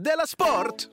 [0.00, 0.88] Della Sport!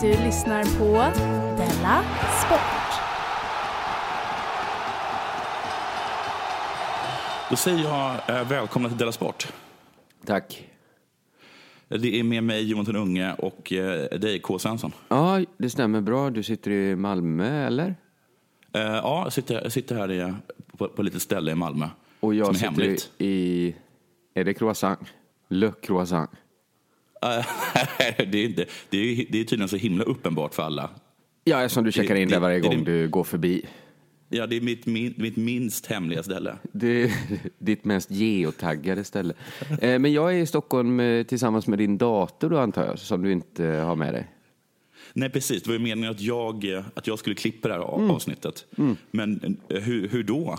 [0.00, 0.92] Du lyssnar på
[1.56, 2.04] Della
[2.46, 2.60] Sport.
[7.50, 9.52] Då säger jag eh, välkomna till Della Sport.
[10.26, 10.69] Tack.
[11.98, 14.58] Det är med mig Jonathan Unge och eh, dig K.
[14.58, 14.92] Svensson.
[15.08, 16.30] Ja, det stämmer bra.
[16.30, 17.86] Du sitter i Malmö, eller?
[18.72, 20.32] Eh, ja, jag sitter, sitter här i,
[20.76, 21.88] på, på ett litet ställe i Malmö.
[22.20, 23.10] Och jag som är sitter hemligt.
[23.18, 23.74] i...
[24.34, 25.00] Är det croissant?
[25.48, 26.30] Le croissant.
[27.22, 27.46] Eh,
[28.30, 30.90] det, är inte, det, är, det är tydligen så himla uppenbart för alla.
[31.44, 33.66] Ja, som du checkar in det- där varje det- gång det- du går förbi.
[34.32, 36.56] Ja, det är mitt, min, mitt minst hemliga ställe.
[36.72, 37.12] Det är
[37.58, 39.34] ditt mest geotaggade ställe.
[39.80, 43.22] Eh, Men jag är i Stockholm eh, tillsammans med din dator då antar jag, som
[43.22, 44.28] du inte har med dig.
[45.12, 45.62] Nej, precis.
[45.62, 48.10] Det var ju meningen att jag, att jag skulle klippa det här av- Mm.
[48.10, 48.66] avsnittet.
[49.10, 50.58] Men eh, hur, hur då?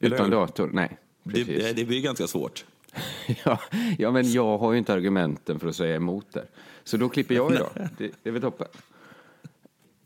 [0.00, 0.70] Utan Eller- dator?
[0.72, 1.46] Nej, precis.
[1.46, 2.64] Det, det blir ganska svårt.
[3.44, 3.60] Ja,
[3.98, 6.44] ja, men jag har ju inte argumenten för att säga emot där.
[6.84, 7.68] Så då klipper jag idag.
[7.98, 8.66] Det, det är väl toppen.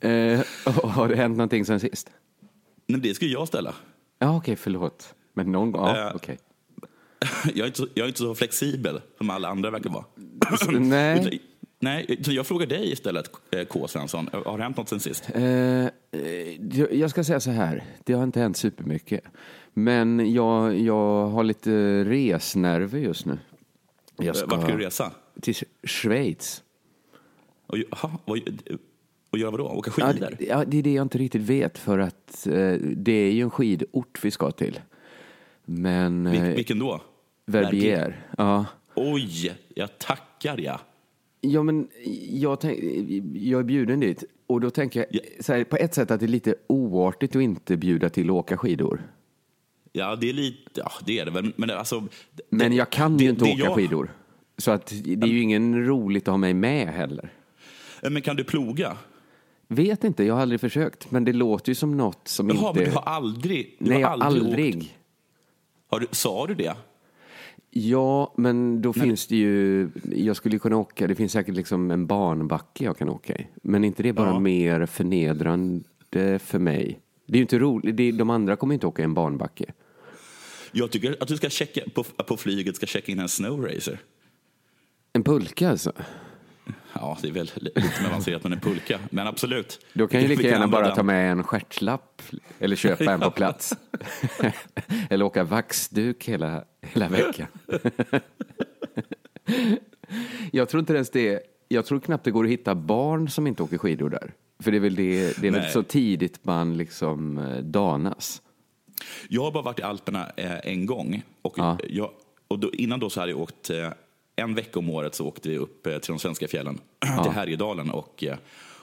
[0.00, 0.40] Eh,
[0.84, 2.10] har det hänt någonting sen sist?
[2.90, 3.74] Men det skulle jag ställa.
[4.18, 5.14] Ja, okej, förlåt.
[5.32, 5.86] Men någon gång?
[5.86, 6.38] Ja, Eh, okej.
[7.54, 10.04] Jag är, inte så, jag är inte så flexibel som alla andra verkar vara.
[10.80, 11.40] Nej.
[11.82, 13.88] Nej, så jag frågar dig istället, eh, K.
[13.88, 14.28] Svensson.
[14.32, 15.30] Har det hänt något sen sist?
[15.34, 15.90] Eh, eh,
[16.90, 19.24] jag ska säga så här, det har inte hänt supermycket.
[19.72, 23.38] Men jag, jag har lite resnerver just nu.
[24.16, 25.12] Jag ska Vart ska du resa?
[25.40, 26.62] till Schweiz.
[27.66, 28.18] Och, aha,
[29.30, 29.64] och, göra vadå?
[29.64, 30.34] Åka Ja, skidor?
[30.38, 33.42] det, ja, det är det jag inte riktigt vet för att eh, det är ju
[33.42, 34.80] en skidort vi ska till.
[35.64, 37.00] Men Vil, eh, vilken då?
[37.46, 38.66] Verbier, ja.
[38.94, 40.80] Oj, jag tackar ja.
[41.40, 41.88] Ja, men
[42.30, 42.78] jag, tänk,
[43.34, 44.24] jag är bjuden dit.
[44.46, 45.54] Och då tänker jag Ja.
[45.54, 48.56] här, på ett sätt att det är lite oartigt att inte bjuda till att åka
[48.56, 49.02] skidor.
[49.92, 51.52] Ja, det är lite, ja det är det väl.
[51.56, 52.00] Men, alltså,
[52.32, 54.10] det- Men jag kan det- ju inte det åka jag- skidor.
[54.58, 57.32] Så att det är ju ingen roligt att ha mig med heller.
[58.02, 58.96] Eh, Men kan du ploga?
[59.72, 61.10] Vet inte, jag har aldrig försökt.
[61.10, 62.80] Men det låter ju som något som Jaha, inte...
[62.80, 63.76] men du har aldrig...
[63.78, 64.44] Du Nej, har jag har aldrig.
[64.74, 64.98] aldrig.
[65.90, 66.76] Har du, sa du det?
[67.70, 69.88] Ja, men då finns det ju...
[70.16, 73.46] Jag skulle kunna åka, det finns säkert liksom en barnbacke jag kan åka i.
[73.62, 74.38] Men inte det bara Ja.
[74.38, 77.00] mer förnedrande för mig?
[77.26, 79.72] Det är ju inte roligt, de andra kommer inte åka i en barnbacke.
[80.72, 83.98] Jag tycker att du ska checka, på, på flyget ska checka in en snowracer.
[85.12, 85.92] En pulka alltså?
[87.00, 88.98] Ja, det är väl li- lite avancerat än en pulka.
[89.10, 89.86] Men absolut.
[89.92, 91.06] Då kan ju lika gärna bara använda ta den.
[91.06, 92.22] med en stjärtlapp
[92.58, 93.72] eller köpa en på plats.
[95.10, 97.46] eller åka vaxduk hela, hela veckan.
[100.52, 103.62] jag tror inte ens det, jag tror knappt det går att hitta barn som inte
[103.62, 104.32] åker skidor där.
[104.62, 108.42] För det är väl, det, det är väl så tidigt man liksom eh, danas.
[109.28, 111.22] Jag har bara varit i Alperna eh, en gång.
[111.42, 111.78] Och, Ja.
[111.88, 112.10] jag,
[112.48, 113.88] och då, innan då så hade jag åkt eh,
[114.40, 116.78] en vecka om året så åkte vi upp eh, till de svenska fjällen,
[117.22, 118.36] till Härjedalen och, eh,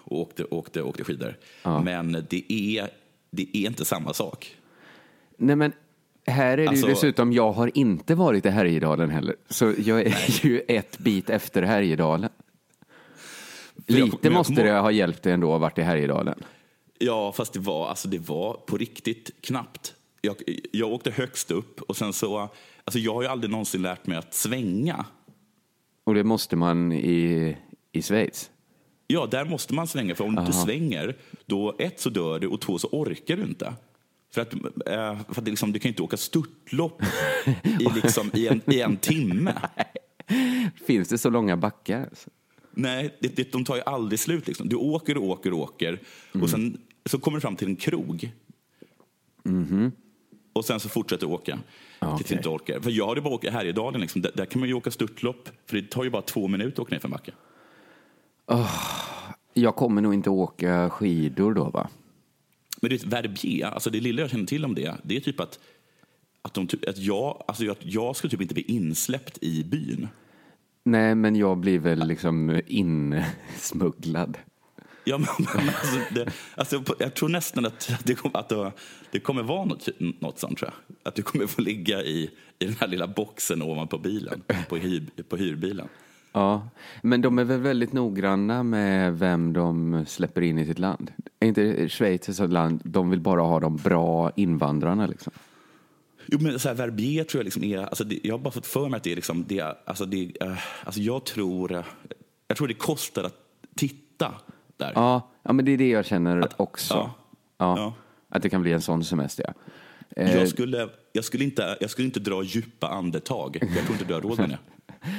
[0.04, 1.38] och åkte, åkte, åkte skidor.
[1.64, 2.90] Men det är,
[3.32, 4.56] det är inte samma sak.
[5.38, 5.72] Nej men
[6.28, 9.36] här är det Alltså- ju dessutom, jag har inte varit i Härjedalen heller.
[9.50, 12.30] Så jag är ju ett bit efter Härjedalen.
[13.88, 16.44] Lite jag måste det ha hjälpt dig ändå att ha varit i Härjedalen.
[17.00, 19.94] Ja, fast det var, alltså det var på riktigt knappt.
[20.22, 20.36] Jag,
[20.72, 22.50] jag åkte högst upp och sen så...
[22.84, 25.06] Alltså jag har ju aldrig någonsin lärt mig att svänga.
[26.08, 27.58] Och det måste man i,
[27.92, 28.52] i Schweiz.
[29.08, 32.48] Ja, där måste man svänga, för om du inte svänger, då ett så dör du
[32.48, 33.74] och två så orkar du inte.
[34.34, 37.02] För att, eh, för att liksom, du kan ju inte åka störtlopp
[37.64, 39.54] i, liksom, i, en, i en timme.
[40.88, 42.00] Finns det så långa backar?
[42.00, 42.30] Alltså?
[42.72, 44.48] Nej, det, det, de tar ju aldrig slut.
[44.48, 44.70] Liksom.
[44.70, 46.00] Du åker och åker och åker
[46.42, 48.32] och sen så kommer du fram till en krog.
[50.58, 51.60] Och sen så fortsätter du åka
[52.18, 52.80] tills du inte orkar.
[52.80, 54.22] För jag hade bara åka Härjedalen, liksom.
[54.22, 56.80] där, där kan man ju åka störtlopp, för det tar ju bara två minuter att
[56.80, 57.32] åka ner för en backe.
[59.54, 61.90] Jag kommer nog inte åka skidor då va?
[62.82, 65.60] Men det verbier, alltså det lilla jag känner till om det, det är typ att,
[66.42, 70.08] att, de, typ- att jag, alltså jag, jag skulle typ inte bli insläppt i byn.
[70.84, 74.38] Nej, men jag blir väl liksom insmugglad.
[75.08, 78.72] Ja, men, men alltså, det, alltså, jag tror nästan att det, kom, att det,
[79.12, 80.98] det kommer vara något, något sånt, tror jag.
[81.04, 85.04] Att du kommer få ligga i, i den här lilla boxen ovanpå bilen, på, hyr,
[85.30, 85.88] på hyrbilen.
[86.32, 86.70] Ja,
[87.02, 91.12] men de är väl väldigt noggranna med vem de släpper in i sitt land.
[91.40, 95.34] Är inte Schweiz ett sådant land, de vill bara ha de bra invandrarna liksom.
[96.26, 97.80] Jo, men så här, verbier tror jag liksom är...
[97.80, 99.16] Alltså det, jag har bara fått för mig att det är...
[99.16, 101.84] Liksom, det, alltså det, eh, alltså jag, tror,
[102.48, 103.36] jag tror det kostar att
[103.76, 104.34] titta
[104.78, 104.92] där.
[104.96, 106.94] Ja, Ja, men det är det jag känner också.
[106.94, 107.14] ja.
[107.58, 107.78] Ja.
[107.78, 107.94] Ja.
[108.30, 109.54] Att det kan bli en sån semester, ja.
[110.24, 113.58] Eh, Jag skulle, jag, skulle inte, jag skulle inte dra djupa andetag.
[113.62, 114.58] Jag tror inte du har råd med det.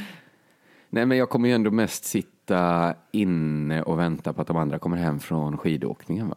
[0.91, 4.79] Nej, men jag kommer ju ändå mest sitta inne och vänta på att de andra
[4.79, 6.29] kommer hem från skidåkningen.
[6.29, 6.37] Va?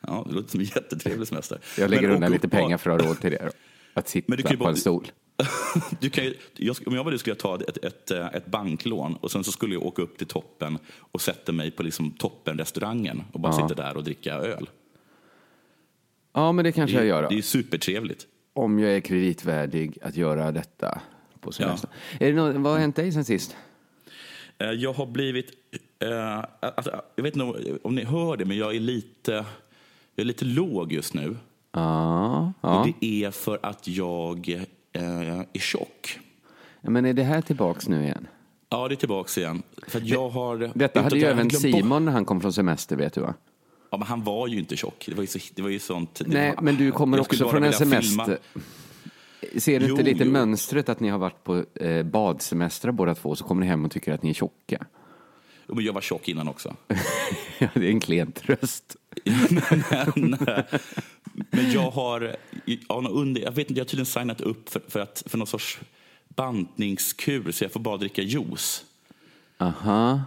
[0.00, 1.58] Ja, det låter som en jättetrevlig semester.
[1.78, 3.42] Jag lägger Men undan lite pengar för att ha råd till det.
[3.44, 3.50] Då.
[3.94, 5.06] Att sitta på bara- en stol.
[6.00, 8.46] Du kan ju, jag, om jag var du skulle jag ta ett, ett, eh, ett
[8.46, 12.10] banklån och sen så skulle jag åka upp till toppen och sätta mig på liksom
[12.10, 13.68] toppenrestaurangen och bara Ja.
[13.68, 14.68] sitta där och dricka öl.
[16.32, 17.22] Ja, men det kanske jag gör.
[17.22, 17.42] Det är Då.
[17.42, 18.26] supertrevligt.
[18.54, 21.00] Om jag är kreditvärdig att göra detta
[21.40, 21.90] på semestern.
[22.20, 23.56] Är det något, vad har hänt dig sen sist?
[24.58, 25.50] Eh, Jag har blivit,
[25.98, 29.32] eh, alltså, jag vet inte om, ni hör det, men jag är lite,
[30.14, 31.36] jag är lite låg just nu.
[31.72, 32.80] Ja, ja.
[32.80, 36.18] Och det är för att jag eh, är tjock.
[36.80, 38.26] Men är det här tillbaks nu igen?
[38.68, 39.62] Ja, det är tillbaks igen.
[39.88, 43.20] För jag har, Detta hade ju även Simon när han kom från semester, vet du
[43.20, 43.34] va?
[43.90, 45.04] Ja, men han var ju inte tjock.
[45.06, 46.22] Det var ju, så, det var ju sånt.
[46.26, 48.08] Nej, var, men du kommer också från en semester.
[48.26, 48.36] filma.
[49.60, 50.30] Ser du inte Jo, lite jo.
[50.30, 53.90] mönstret att ni har varit på eh, badsemestrar båda två, så kommer ni hem och
[53.90, 54.86] tycker att ni är tjocka?
[55.74, 56.76] Men jag var tjock innan också.
[57.58, 58.96] Ja, det är en klen tröst.
[60.14, 60.36] men,
[61.50, 63.02] men jag har, ja,
[63.34, 65.80] jag vet inte, jag har tydligen signat upp för, för, att, för någon sorts
[66.28, 68.84] bantningskur så jag får bara dricka juice.
[69.58, 70.22] Aha.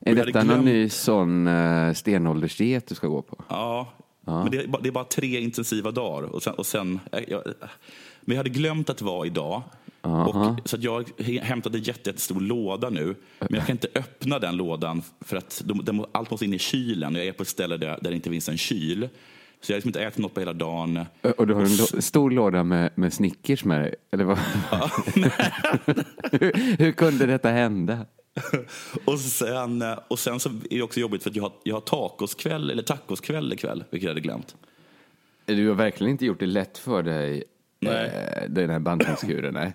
[0.00, 3.44] Är jag detta någon glömt- ny sån uh, stenåldersdiet du ska gå på?
[3.48, 3.92] Ja,
[4.24, 6.28] men det är, bara, det är bara tre intensiva dagar.
[6.28, 7.42] Och sen, och sen, eh, jag,
[8.20, 9.62] men jag hade glömt att det var idag.
[10.00, 11.10] Och, så jag
[11.42, 13.14] hämtade en jätte- jättestor låda nu.
[13.38, 16.58] Men jag kan inte öppna den lådan för att de, må- allt måste in i
[16.58, 17.14] kylen.
[17.14, 19.08] Jag är på ett ställe där, där det inte finns en kyl.
[19.60, 21.04] Så jag har liksom inte ätit något på hela dagen.
[21.36, 21.62] Och du har
[21.96, 23.94] en stor låda med, med Snickers med dig?
[24.12, 24.38] Eller vad?
[26.32, 27.98] hur, hur kunde detta hända?
[29.04, 31.80] Och sen, och sen så är det också jobbigt för att jag har, jag har
[31.80, 34.56] tacoskväll, eller tacoskväll ikväll, vilket jag hade glömt.
[35.44, 37.44] Du har verkligen inte gjort det lätt för dig,
[37.86, 37.90] eh,
[38.48, 39.54] den här bantningskuren.
[39.54, 39.72] Nej.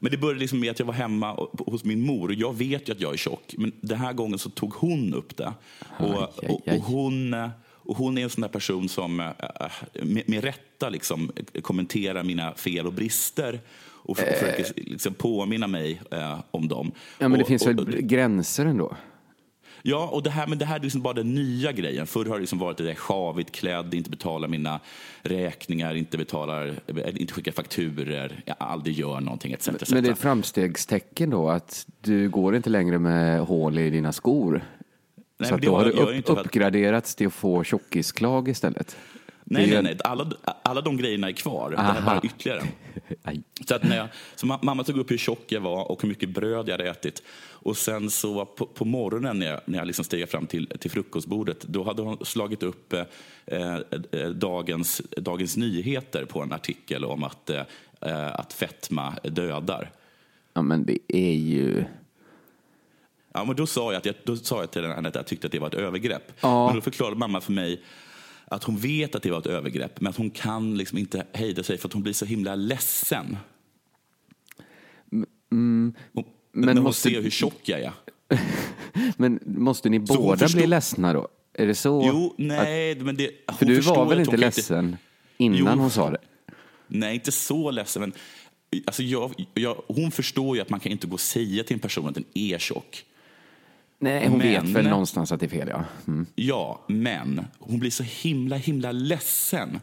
[0.00, 2.56] Men det började liksom med att jag var hemma och- hos min mor och jag
[2.56, 3.54] vet ju att jag är tjock.
[3.58, 5.52] Men den här gången så tog hon upp det.
[5.98, 9.26] Och, och, och, hon, eh, och hon är en sån där person som eh,
[10.02, 11.32] med, med rätta liksom
[11.62, 13.60] kommenterar mina fel och brister
[14.02, 16.86] och för- försöker liksom påminna mig eh, om dem.
[16.86, 16.92] Eh.
[17.18, 18.96] Ja, men det och, finns och, väl gränser ändå?
[19.82, 22.06] Ja, och det här, men det här är liksom bara den nya grejen.
[22.06, 24.80] Förr har det liksom varit det där sjavigt klädd, inte betalar mina
[25.22, 26.74] räkningar, inte, betalar,
[27.20, 29.68] inte skickar fakturer, jag aldrig gör någonting etc.
[29.68, 29.90] etc.
[29.90, 34.12] Men det är ett framstegstecken då att du går inte längre med hål i dina
[34.12, 34.64] skor.
[35.38, 38.96] Nej, så att då har- du upp, uppgraderats till att få tjockisklag istället.
[39.52, 39.96] Nej, nej, nej.
[40.04, 40.30] Alla,
[40.62, 41.70] alla de grejerna är kvar.
[41.70, 42.10] Det här är Aha.
[42.10, 42.62] bara ytterligare.
[43.68, 46.08] Så, att när jag, så ma- mamma tog upp hur tjock jag var och hur
[46.08, 47.22] mycket bröd jag hade ätit.
[47.48, 50.90] Och sen så på, på morgonen när jag, när jag liksom steg fram till, till
[50.90, 53.04] frukostbordet, då hade hon slagit upp eh,
[54.10, 57.62] eh, dagens, dagens Nyheter på en artikel om att, eh,
[58.34, 59.90] att fetma dödar.
[60.52, 61.84] Ja, men det är ju...
[63.32, 65.46] Ja, men då sa jag, att jag, då sa jag till henne att jag tyckte
[65.46, 66.32] att det var ett övergrepp.
[66.40, 66.66] Ja.
[66.66, 67.82] Men då förklarade mamma för mig
[68.50, 71.62] att hon vet att det var ett övergrepp, men att hon kan liksom inte hejda
[71.62, 73.36] sig för att hon blir så himla ledsen.
[75.10, 75.94] hon, men
[76.52, 77.92] när hon måste- ser hur tjock jag är.
[79.16, 81.28] Men måste ni båda förstod- bli ledsna då?
[81.52, 82.02] Är det så?
[82.06, 83.30] Jo, nej, men det...
[83.58, 84.96] För du förstår var väl att inte ledsen
[85.36, 85.66] innan Jo.
[85.66, 86.18] hon sa det?
[86.86, 88.12] Nej, inte så ledsen, men
[88.86, 91.80] alltså jag, jag, hon förstår ju att man kan inte gå och säga till en
[91.80, 93.04] person att den är tjock.
[94.02, 95.84] Nej, hon vet Men- väl någonstans att det är fel, ja.
[96.08, 96.26] Mm.
[96.34, 99.80] Ja, men hon blir så himla, himla ledsen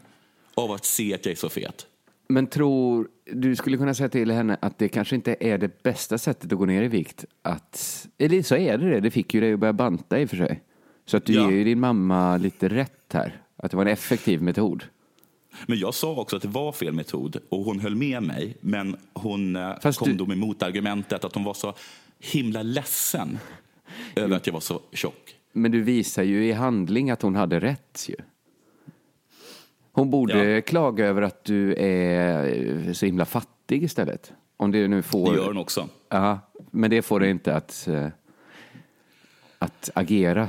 [0.54, 1.86] av att se att jag är så fet.
[2.28, 6.18] Men tror, du skulle kunna säga till henne att det kanske inte är det bästa
[6.18, 7.24] sättet att gå ner i vikt.
[7.42, 10.30] Att, eller så är det det, det fick ju dig att börja banta i och
[10.30, 10.62] för sig.
[11.06, 11.50] Så att du Ja.
[11.50, 13.42] ger ju din mamma lite rätt här.
[13.56, 14.84] Att det var en effektiv metod.
[15.66, 18.56] Men jag sa också att det var fel metod och hon höll med mig.
[18.60, 21.74] Men hon eh, Fast kom du- då med motargumentet att hon var så
[22.18, 23.38] himla ledsen
[24.16, 25.34] över att jag var så tjock.
[25.52, 28.16] Men du visar ju i handling att hon hade rätt ju.
[29.92, 30.60] Hon borde Ja.
[30.60, 34.32] klaga över att du är så himla fattig istället.
[34.56, 35.30] Om det nu får...
[35.32, 35.88] Det gör hon också.
[36.08, 36.40] Ja,
[36.70, 38.06] men det får det inte att, eh,
[39.58, 40.48] att agera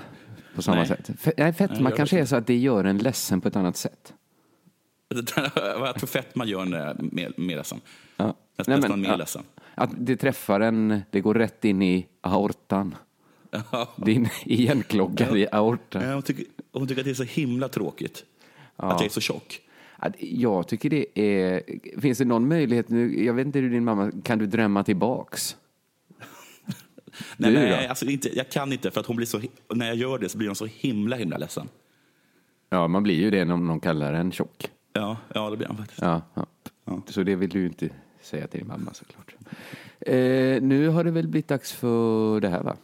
[0.56, 0.88] på samma Nej.
[0.88, 1.10] sätt.
[1.10, 3.78] Fe- nej, fetma kanske det är så att det gör en ledsen på ett annat
[3.78, 4.14] sätt.
[5.56, 7.82] jag tror fetma gör en eh, mer, mer ledsen.
[8.18, 8.26] Ja.
[8.58, 9.44] Nästan, Nej, nästan mer ja, ledsen.
[9.76, 12.96] Att det träffar en, det går rätt in i aortan.
[13.96, 16.02] Din igenkloggade i aortan.
[16.04, 18.26] Eh, Hon tycker, hon tycker att det är så himla tråkigt
[18.76, 19.62] att jag är så tjock.
[20.20, 21.62] Jag tycker det är...
[22.02, 23.26] Finns det någon möjlighet nu?
[23.26, 24.12] Jag vet inte hur din mamma...
[24.24, 25.56] Kan du drömma tillbaks?
[27.38, 29.42] Nej, nej alltså inte, jag kan inte, för att hon blir så,
[29.74, 31.70] när jag gör det så blir hon så himla, himla ledsen.
[32.70, 34.70] Ja, man blir ju det om någon kallar en tjock.
[34.94, 36.02] Ja, ja det blir han faktiskt.
[36.02, 36.46] Ja, ja.
[36.86, 37.02] ja.
[37.08, 37.90] Så det vill du inte
[38.22, 39.36] säga till din mamma såklart.
[40.00, 42.78] Eh, nu har det väl blivit dags för det här va?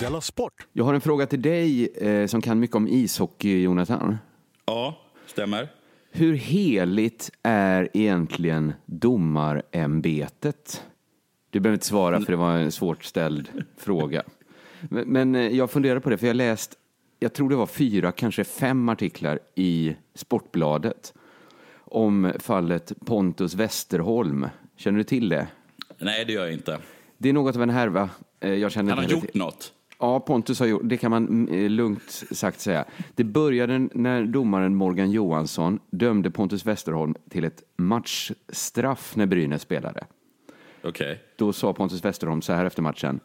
[0.00, 0.66] Della Sport.
[0.72, 4.16] Jag har en fråga till dig eh, som kan mycket om ishockey, Jonathan.
[4.66, 5.68] Ja, stämmer.
[6.10, 10.84] Hur heligt är egentligen domarämbetet?
[11.50, 14.22] Du behöver inte svara för det var en svårt ställd fråga.
[14.80, 16.74] Men, men eh, jag funderar på det, för jag läst,
[17.18, 21.14] jag tror det var fyra, kanske fem artiklar i Sportbladet
[21.78, 24.46] om fallet Pontus Westerholm.
[24.76, 25.46] Känner du till det?
[25.98, 26.78] Nej, det gör jag inte.
[27.18, 28.10] Det är något av en härva.
[28.40, 29.72] Eh, jag känner Han har gjort något?
[30.00, 32.84] Ja, Pontus har gjort, det kan man eh, lugnt sagt säga.
[33.14, 40.06] Det började när domaren Morgan Johansson dömde Pontus Westerholm till ett matchstraff när Brynäs spelade.
[40.82, 41.16] Okay.
[41.36, 43.20] Då sa Pontus Westerholm så här efter matchen.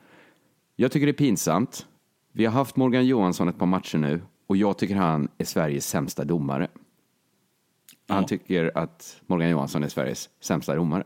[0.75, 1.87] Jag tycker det är pinsamt.
[2.31, 5.87] Vi har haft Morgan Johansson ett par matcher nu och jag tycker han är Sveriges
[5.87, 6.67] sämsta domare.
[8.07, 8.27] Han ja.
[8.27, 11.03] tycker att Morgan Johansson är Sveriges sämsta domare.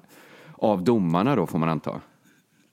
[0.56, 2.02] Av domarna då får man anta.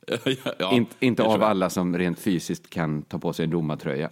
[0.59, 4.11] ja, In, inte av alla som rent fysiskt kan ta på sig en domartröja.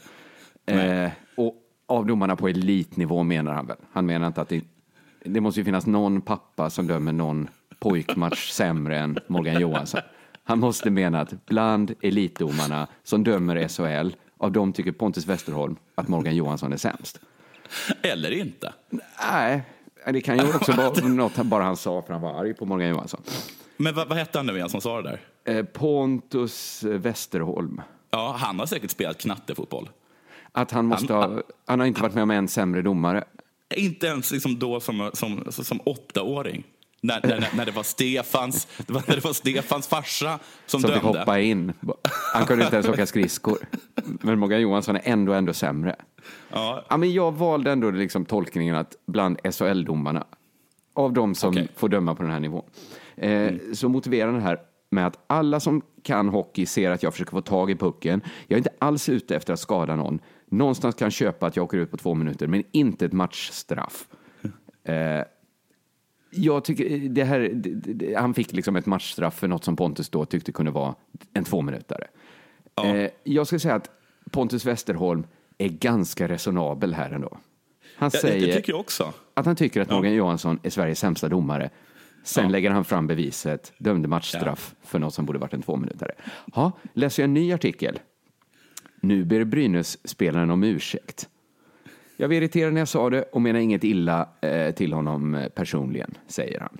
[0.67, 1.55] Eh, och
[1.87, 3.77] av domarna på elitnivå menar han väl.
[3.93, 4.65] Han menar inte att det,
[5.25, 7.49] det måste ju finnas någon pappa som dömer någon
[7.79, 10.01] pojkmatch sämre än Morgan Johansson.
[10.45, 16.09] Han måste mena att bland elitdomarna som dömer SHL, av dem tycker Pontus Westerholm att
[16.09, 17.21] Morgan Johansson är sämst.
[18.03, 18.73] Eller inte.
[19.29, 19.63] Nej,
[20.07, 22.89] det kan ju också vara något bara han sa för han var arg på Morgan
[22.89, 23.23] Johansson.
[23.77, 25.21] Men vad, vad hette han nu igen som sa det där?
[25.45, 27.81] Eh, Pontus Westerholm.
[28.11, 29.91] Ja, han har säkert spelat knattefotboll.
[30.53, 33.25] Att han måste han, ha, han har inte varit med om en sämre domare.
[33.77, 36.65] Inte ens liksom då som, som, som, som åttaåring.
[37.01, 40.91] När, när, när, det var Stefans, det var, när det var Stefans farsa som, som
[40.91, 41.01] dömde.
[41.01, 41.73] Som fick hoppa in.
[42.33, 43.59] Han kunde inte ens åka skridskor.
[44.05, 45.97] Men Morgan Johansson är ändå, ändå sämre.
[46.51, 46.85] Ja.
[46.89, 50.25] ja men jag valde ändå liksom tolkningen att bland SHL-domarna,
[50.95, 51.69] av de som okay.
[51.77, 52.65] får döma på den här nivån,
[53.17, 53.75] eh, mm.
[53.75, 54.59] så motiverar den här
[54.95, 58.21] med att alla som kan hockey ser att jag försöker få tag i pucken.
[58.47, 60.19] Jag är inte alls ute efter att skada någon.
[60.47, 64.09] Någonstans kan köpa att jag åker ut på två minuter, men inte ett matchstraff.
[64.87, 65.25] Eh,
[66.31, 70.25] jag tycker det här, det, han fick liksom ett matchstraff för något som Pontus då
[70.25, 70.95] tyckte kunde vara
[71.33, 72.07] en tvåminutare.
[72.75, 72.85] Ja.
[72.85, 73.91] Eh, jag ska säga att
[74.31, 75.27] Pontus Westerholm
[75.59, 77.39] är ganska resonabel här ändå.
[77.97, 78.63] Han säger
[79.35, 80.19] att han tycker att Morgan ja.
[80.19, 81.71] Johansson är Sveriges sämsta domare.
[82.25, 86.13] Sen lägger han fram beviset, dömde matchstraff för något som borde varit en tvåminutare.
[86.55, 87.99] Ja, läser jag en ny artikel.
[89.01, 91.29] Nu ber Brynäs-spelaren om ursäkt.
[92.17, 95.49] Jag var irriterad när jag sa det och menar inget illa eh, till honom eh,
[95.49, 96.79] personligen, säger han.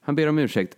[0.00, 0.76] Han ber om ursäkt.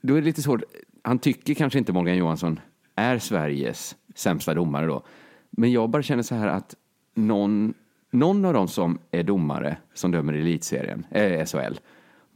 [0.00, 0.62] Då är det lite svårt.
[1.02, 2.60] Han tycker kanske inte Morgan Johansson
[2.94, 5.02] är Sveriges sämsta domare då.
[5.50, 6.74] Men jag bara känner så här att
[7.14, 7.74] någon,
[8.10, 11.78] någon av dem som är domare som dömer i elitserien, eh, SHL,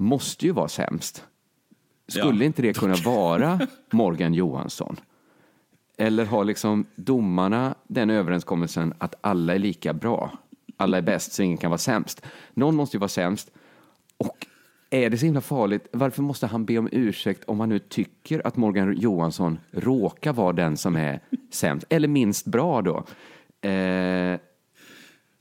[0.01, 1.25] måste ju vara sämst.
[2.09, 2.45] Skulle ja.
[2.45, 4.97] inte det kunna vara Morgan Johansson?
[5.97, 10.39] Eller har liksom domarna den överenskommelsen att alla är lika bra?
[10.81, 12.27] alla är bäst så ingen kan vara sämst.
[12.55, 13.51] Någon måste ju vara sämst.
[14.17, 14.47] Och
[14.91, 18.47] är det så himla farligt, varför måste han be om ursäkt om han nu tycker
[18.47, 22.97] att Morgan Johansson råkar vara den som är sämst, eller minst bra då?
[23.69, 24.39] Eh,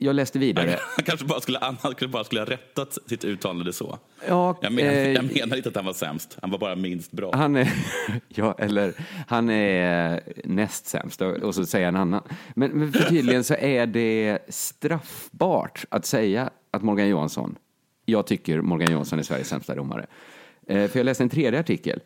[0.02, 0.78] jag läste vidare.
[0.96, 3.98] Han kanske bara skulle, han kanske bara skulle ha rättat sitt uttalande så.
[4.28, 7.12] Ja, jag, men, eh, jag menar inte att han var sämst, han var bara minst
[7.12, 7.30] bra.
[7.34, 7.72] Han är,
[8.28, 8.94] ja, eller
[9.26, 12.22] han är näst sämst och så säger en annan.
[12.54, 17.56] Men, men för tydligen så är det straffbart att säga att Morgan Johansson,
[18.04, 20.06] jag tycker Morgan Johansson är Sveriges sämsta domare.
[20.66, 22.00] Eh, för jag läste en tredje artikel.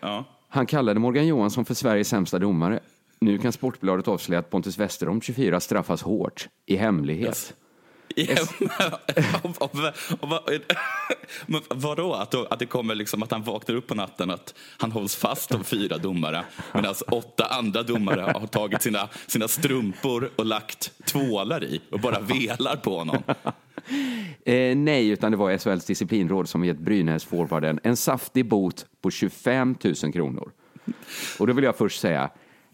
[0.00, 0.24] Ja.
[0.48, 2.80] Han kallade Morgan Johansson för Sveriges sämsta domare.
[3.20, 7.54] Nu kan Sportbladet avslöja att Pontus Westerholm, 24, straffas hårt i hemlighet.
[8.16, 8.50] Yes.
[11.46, 12.14] Men vadå?
[12.14, 15.54] Att, att det kommer liksom att han vaknar upp på natten att han hålls fast
[15.54, 21.64] av fyra domare medan åtta andra domare har tagit sina, sina strumpor och lagt tvålar
[21.64, 23.22] i och bara velar på honom.
[24.44, 29.76] Eh, nej, utan det var SHLs disciplinråd som gett Brynäs-forwarden en saftig bot på 25
[30.02, 30.50] 000 kronor.
[31.38, 32.30] Och då vill jag först säga,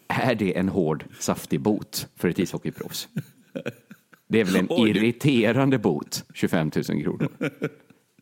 [0.08, 3.08] är det en hård, saftig bot för ett ishockeyproffs?
[4.28, 7.28] Det är väl en Oj, irriterande bot, 25 000 kronor.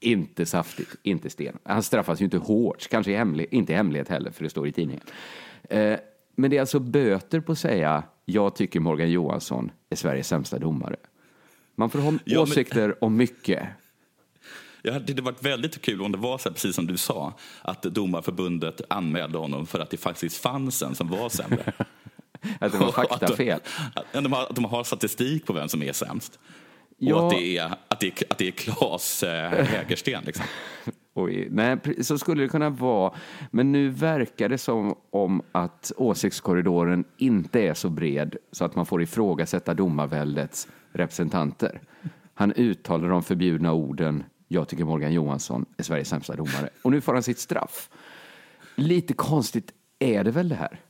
[0.00, 1.58] inte saftigt, inte sten.
[1.62, 4.68] Han straffas ju inte hårt, kanske i hemlig, inte i hemlighet heller, för det står
[4.68, 5.02] i tidningen.
[5.62, 5.98] Eh,
[6.36, 10.58] men det är alltså böter på att säga jag tycker Morgan Johansson är Sveriges sämsta
[10.58, 10.96] domare.
[11.74, 12.96] Man får ha ja, åsikter men...
[13.00, 13.68] om mycket.
[14.84, 17.82] Det hade varit väldigt kul om det var så här, precis som du sa, att
[17.82, 21.72] domarförbundet anmälde honom för att det faktiskt fanns en som var sämre.
[22.60, 23.60] att det var faktafel.
[23.94, 26.38] Att de, att de har statistik på vem som är sämst.
[26.98, 27.16] Ja.
[27.16, 30.22] Och att det är, att det är, att det är Claes äh, Hägersten.
[30.24, 30.44] Liksom.
[31.14, 33.14] Oj, nej, så skulle det kunna vara.
[33.50, 38.86] Men nu verkar det som om att åsiktskorridoren inte är så bred så att man
[38.86, 41.80] får ifrågasätta domarväldets representanter.
[42.34, 46.68] Han uttalar de förbjudna orden jag tycker Morgan Johansson är Sveriges sämsta domare.
[46.82, 47.90] Och nu får han sitt straff.
[48.74, 50.80] Lite konstigt är det väl det här?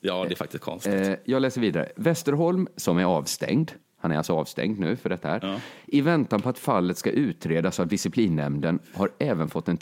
[0.00, 0.94] Ja, det är faktiskt konstigt.
[0.94, 1.88] Eh, jag läser vidare.
[1.96, 5.40] Västerholm, som är avstängd, han är alltså avstängd nu för detta här.
[5.42, 5.60] Ja.
[5.86, 9.78] I väntan på att fallet ska utredas av disciplinnämnden har även fått en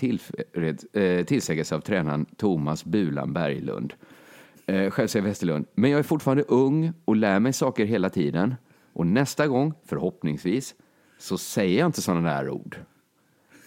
[0.92, 3.94] eh, tillsägelse av tränaren Thomas Bulan Berglund.
[4.66, 8.54] Eh, själv säger Westerlund, men jag är fortfarande ung och lär mig saker hela tiden.
[8.92, 10.74] Och nästa gång, förhoppningsvis,
[11.18, 12.76] så säger jag inte sådana där ord.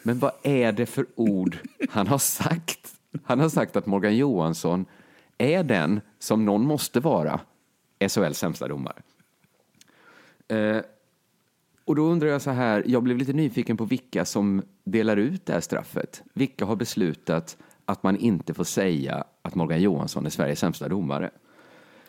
[0.04, 1.58] Men vad är det för ord
[1.90, 2.94] han har sagt?
[3.24, 4.86] Han har sagt att Morgan Johansson
[5.38, 7.40] är den som någon måste vara
[8.10, 9.02] SHLs sämsta domare.
[10.48, 10.78] Eh,
[11.86, 15.46] och då undrar jag så här, jag blev lite nyfiken på vilka som delar ut
[15.46, 16.24] det här straffet.
[16.34, 21.30] Vilka har beslutat att man inte får säga att Morgan Johansson är Sveriges sämsta domare?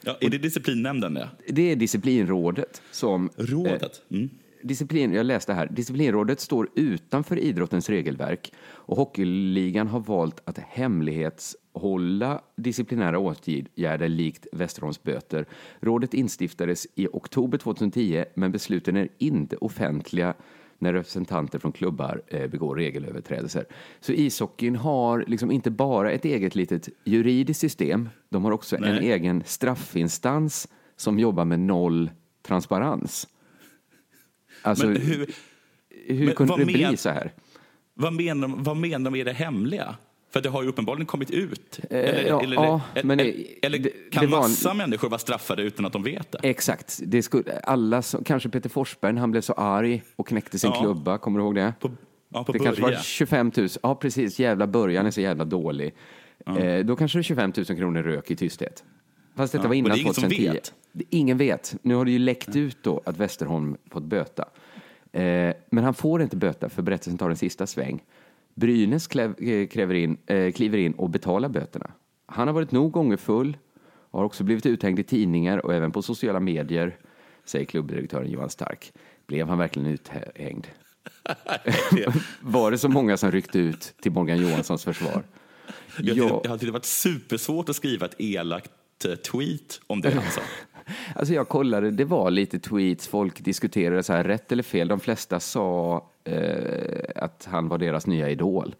[0.01, 1.15] Ja, är det disciplinnämnden?
[1.15, 1.29] Det?
[1.49, 3.31] det är disciplinrådet som...
[3.37, 4.03] Rådet?
[4.11, 4.31] Mm
[4.63, 12.41] disciplin, jag läste här, disciplinrådet står utanför idrottens regelverk och Hockeyligan har valt att hemlighetshålla
[12.57, 15.47] disciplinära åtgärder likt Västerholms böter.
[15.81, 20.35] Rådet instiftades i oktober 2010 men besluten är inte offentliga
[20.79, 23.65] när representanter från klubbar eh, begår regelöverträdelser.
[24.01, 28.91] Så ishockeyn har liksom inte bara ett eget litet juridiskt system, de har också Nej.
[28.91, 32.11] en egen straffinstans som jobbar med noll
[32.43, 33.29] transparens.
[34.63, 35.27] Alltså, men hur,
[36.07, 37.33] hur men kunde det bli men, så här?
[37.95, 39.97] Vad menar, vad menar de med det hemliga?
[40.33, 41.81] För det har ju uppenbarligen kommit ut.
[41.91, 44.77] Eh, eller, ja, eller, ja, eller, det, eller kan det massa en...
[44.77, 46.39] människor vara straffade utan att de vet det?
[46.43, 47.01] Exakt.
[47.03, 50.81] Det skulle, alla, kanske Peter Forsberg, han blev så arg och knäckte sin ja.
[50.81, 51.19] klubba.
[51.19, 51.75] Kommer du ihåg det?
[51.81, 51.91] På,
[52.29, 53.69] ja, på det kanske var 25 000.
[53.83, 54.39] Ja, precis.
[54.39, 55.95] Jävla början är så jävla dålig.
[56.47, 58.85] Eh, då kanske det är 25 000 kronor rök i tysthet.
[59.35, 60.35] Fast detta ja, var innan 2010.
[60.35, 60.75] Ingen vet.
[61.11, 61.77] Ingen vet.
[61.83, 64.49] Nu har det ju läckt ut då att Västerholm fått böta.
[65.13, 68.03] Eh, men han får inte böta för berättelsen tar en sista sväng.
[68.55, 71.91] Brynäs eh, kräver in, eh, kliver in och betalar böterna.
[72.27, 73.57] Han har varit nog gånger full
[74.11, 76.97] och har också blivit uthängd i tidningar och även på sociala medier,
[77.45, 78.93] säger klubbdirektören Johan Stark.
[79.27, 80.67] Blev han verkligen uthängd?
[82.41, 85.23] var det så många som ryckte ut till Morgan Johanssons försvar?
[85.99, 86.41] Jag, ja.
[86.43, 88.71] Det hade varit supersvårt att skriva ett elakt
[89.09, 90.17] tweet om det.
[90.17, 90.41] Alltså.
[91.15, 94.89] Alltså jag kollade, det var lite tweets, folk diskuterade så här, rätt eller fel.
[94.89, 98.75] De flesta sa eh, att han var deras nya idol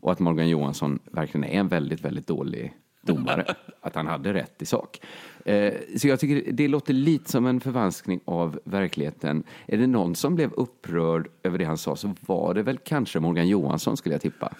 [0.00, 3.54] och att Morgan Johansson verkligen är en väldigt, väldigt dålig domare.
[3.80, 5.00] att han hade rätt i sak.
[5.44, 9.42] Eh, så jag tycker det låter lite som en förvanskning av verkligheten.
[9.66, 13.20] Är det någon som blev upprörd över det han sa så var det väl kanske
[13.20, 14.54] Morgan Johansson skulle jag tippa.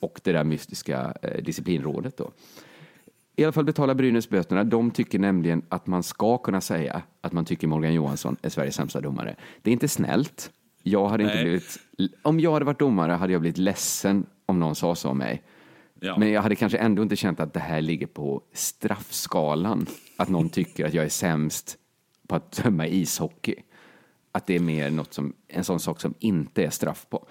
[0.00, 2.30] Och det där mystiska eh, disciplinrådet då
[3.36, 4.64] i alla fall betala Brynäs böterna.
[4.64, 8.74] De tycker nämligen att man ska kunna säga att man tycker Morgan Johansson är Sveriges
[8.74, 9.36] sämsta domare.
[9.62, 10.50] Det är inte snällt.
[10.82, 11.78] Jag hade inte blivit,
[12.22, 15.42] om jag hade varit domare hade jag blivit ledsen om någon sa så om mig.
[16.00, 16.18] Ja.
[16.18, 19.86] Men jag hade kanske ändå inte känt att det här ligger på straffskalan.
[20.16, 21.76] Att någon tycker att jag är sämst
[22.28, 23.54] på att döma ishockey.
[24.32, 27.26] Att det är mer något som, en sån sak som inte är straff på.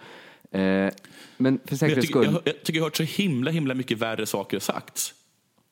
[0.58, 0.90] Eh,
[1.38, 2.26] men för säkerhets skull.
[2.26, 5.14] Jag, jag, tycker jag har hört så himla, himla mycket värre saker sagts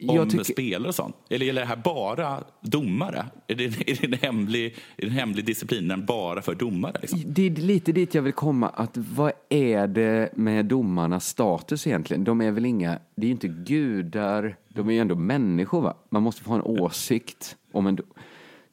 [0.09, 0.43] om tycker...
[0.43, 1.15] spelare och sånt?
[1.29, 3.25] Eller gäller det här bara domare?
[3.47, 6.97] Är det, är det en, hemlig, är det en hemlig disciplin bara för domare?
[7.01, 7.21] Liksom?
[7.25, 8.69] Det är lite dit jag vill komma.
[8.69, 12.23] Att vad är det med domarnas status egentligen?
[12.23, 15.97] De är väl inga, det är ju inte gudar, de är ju ändå människor va?
[16.09, 17.97] Man måste få ha en åsikt om en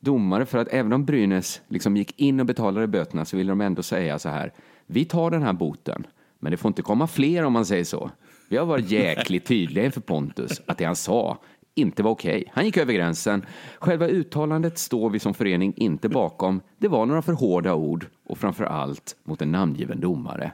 [0.01, 0.47] domare.
[0.47, 3.83] För att även om Brynäs liksom gick in och betalade böterna så vill de ändå
[3.83, 4.53] säga så här.
[4.87, 6.07] Vi tar den här boten,
[6.39, 8.11] men det får inte komma fler om man säger så.
[8.51, 11.39] Vi har varit jäkligt tydliga inför Pontus att det han sa
[11.75, 12.41] inte var okej.
[12.41, 12.53] Okay.
[12.55, 13.47] Han gick över gränsen.
[13.79, 16.61] Själva uttalandet står vi som förening inte bakom.
[16.79, 20.53] Det var några för hårda ord och framför allt mot en namngiven domare.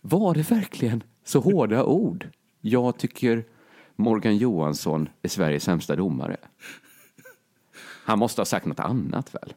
[0.00, 2.28] Var det verkligen så hårda ord?
[2.60, 3.44] Jag tycker
[3.96, 6.36] Morgan Johansson är Sveriges sämsta domare.
[8.04, 9.54] Han måste ha sagt något annat väl?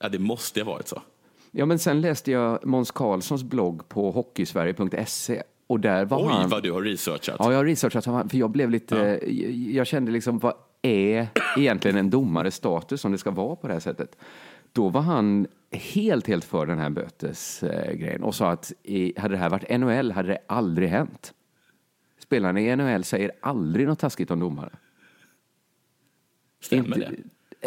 [0.00, 1.02] Ja, det måste ha varit så.
[1.50, 6.48] Ja, men sen läste jag Måns Karlssons blogg på hockeysverige.se och där var Oj, han...
[6.48, 7.36] vad du har researchat.
[7.38, 8.04] Ja, jag har researchat.
[8.04, 9.20] För jag blev lite...
[9.26, 9.30] Ja.
[9.72, 13.72] Jag kände liksom, vad är egentligen en domares status om det ska vara på det
[13.72, 14.16] här sättet?
[14.74, 18.72] då var han helt, helt för den här bötesgrejen och sa att
[19.16, 21.34] hade det här varit NHL hade det aldrig hänt.
[22.18, 24.70] Spelarna i NHL säger aldrig något taskigt om domare.
[26.60, 27.04] Stämmer det?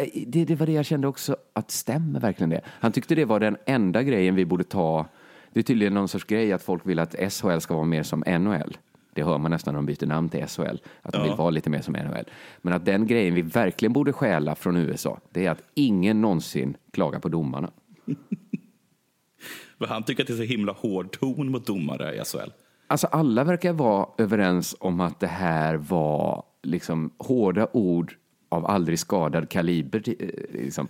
[0.02, 0.44] Eh, det?
[0.44, 2.60] Det var det jag kände också, att stämmer verkligen det?
[2.66, 5.06] Han tyckte det var den enda grejen vi borde ta.
[5.52, 8.20] Det är tydligen någon sorts grej att folk vill att SHL ska vara mer som
[8.26, 8.76] NHL.
[9.14, 11.22] Det hör man nästan när de byter namn till SHL, att de Ja.
[11.24, 12.24] vill vara lite mer som NHL.
[12.62, 16.76] Men att den grejen vi verkligen borde stjäla från USA, det är att ingen någonsin
[16.92, 17.70] klagar på domarna.
[19.88, 22.50] Han tycker att det är så himla hård ton mot domare i SHL.
[22.86, 28.14] Alltså alla verkar vara överens om att det här var liksom hårda ord
[28.48, 30.02] av aldrig skadad kaliber.
[30.06, 30.28] eh,
[30.62, 30.88] Liksom.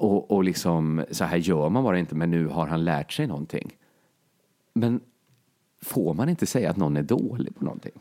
[0.00, 3.26] Och, och liksom, så här gör man bara inte, men nu har han lärt sig
[3.26, 3.76] någonting.
[4.72, 5.00] Men
[5.82, 7.92] får man inte säga att någon är dålig på någonting?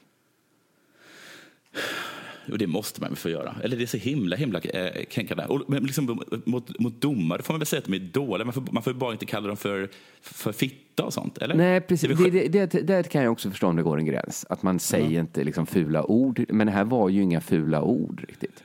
[2.51, 3.55] Och det måste man väl få göra.
[3.63, 5.43] Eller det är så himla, himla eh, kränkande.
[5.43, 8.45] Och, men liksom, mot, mot domare får man väl säga att de är dåliga.
[8.45, 9.89] Man får, man får bara inte kalla dem för,
[10.21, 11.55] för fitta och sånt, eller?
[11.55, 12.17] Nej, precis.
[12.17, 14.45] Det Det, det, det, kan jag också förstå om det går en gräns.
[14.49, 16.45] Att man säger inte liksom fula ord.
[16.49, 18.63] Men det här var ju inga fula ord riktigt.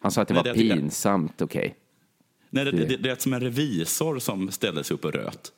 [0.00, 1.74] Han sa att det Nej, var pinsamt, okej.
[2.50, 5.52] Nej, det, det, det är som en revisor som ställde sig upp och röt.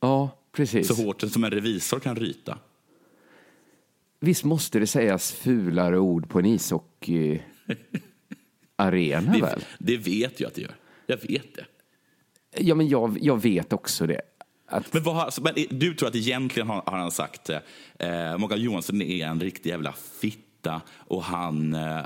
[0.00, 0.88] Ja, precis.
[0.88, 2.58] Så hårt som en revisor kan ryta.
[4.20, 7.40] Visst måste det sägas fulare ord på en ishockey
[8.76, 9.64] arena Det, väl?
[9.78, 10.76] det vet jag att det gör.
[11.06, 11.64] Jag vet det.
[12.60, 14.20] Ja, men jag, jag vet också det.
[14.66, 18.60] Att, Men, vad alltså, men du tror att egentligen har, har han sagt eh, Morgan
[18.60, 22.00] Johansson är en riktig jävla fitta och han, eh,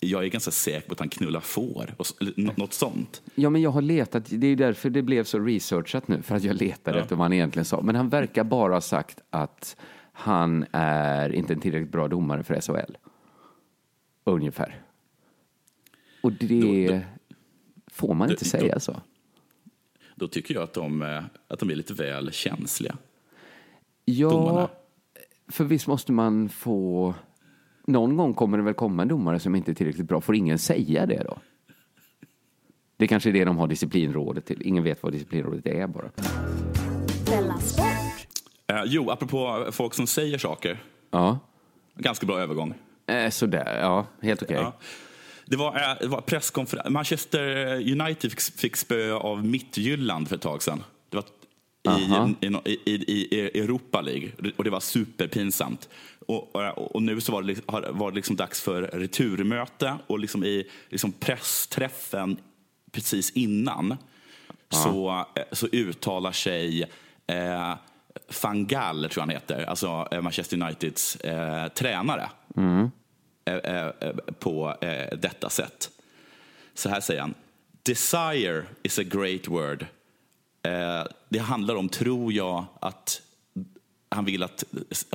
[0.00, 3.22] jag är ganska säker på att han knullar får, och, något sånt.
[3.34, 6.42] ja, men jag har letat, det är därför det blev så researchat nu, för att
[6.44, 7.02] jag letade Ja.
[7.02, 7.80] efter vad han egentligen sa.
[7.82, 9.76] Men han verkar bara ha sagt att
[10.12, 12.96] han är inte en tillräckligt bra domare för SHL.
[14.24, 14.82] Ungefär.
[16.22, 17.00] Och det Då- då-
[17.92, 19.00] får man inte då- säga så.
[20.14, 22.96] Då tycker jag att de, eh, att de är lite väl känsliga.
[24.04, 24.68] Ja, domarna.
[25.48, 27.14] för visst måste man få...
[27.92, 30.20] Någon gång kommer det väl komma en domare som inte är tillräckligt bra.
[30.20, 31.38] Får ingen säga det då?
[32.96, 34.62] Det kanske är det de har disciplinrådet till.
[34.62, 36.10] Ingen vet vad disciplinrådet är bara.
[38.66, 40.82] Eh, jo, apropå folk som säger saker.
[41.10, 41.38] Ja,
[41.94, 42.74] Ganska bra övergång.
[43.06, 43.78] eh, sådär.
[43.80, 44.56] Ja, helt okej.
[44.56, 44.72] Ja.
[45.46, 46.88] Det var, eh, det var presskonferens.
[46.90, 50.84] Manchester United fick, fick spö av Mittjylland för ett tag sedan.
[51.08, 51.24] Det var.
[51.82, 52.48] I,
[52.84, 55.88] i, i, i Europa League och det var superpinsamt.
[56.26, 60.44] Och, och, och nu så var det, var det liksom dags för returmöte och liksom
[60.44, 62.36] i liksom pressträffen
[62.92, 63.96] precis innan
[64.70, 66.82] så, eh, så uttalar sig
[67.26, 67.74] eh,
[68.42, 72.30] van Gaal, tror jag han heter, alltså eh, Manchester Uniteds eh, tränare
[73.44, 73.90] eh, eh,
[74.38, 74.74] på
[75.12, 75.90] detta sätt.
[76.74, 77.34] Så här säger han.
[77.82, 79.86] Desire is a great word.
[80.62, 83.22] Eh, det handlar om, tror jag, att
[84.08, 84.64] han vill att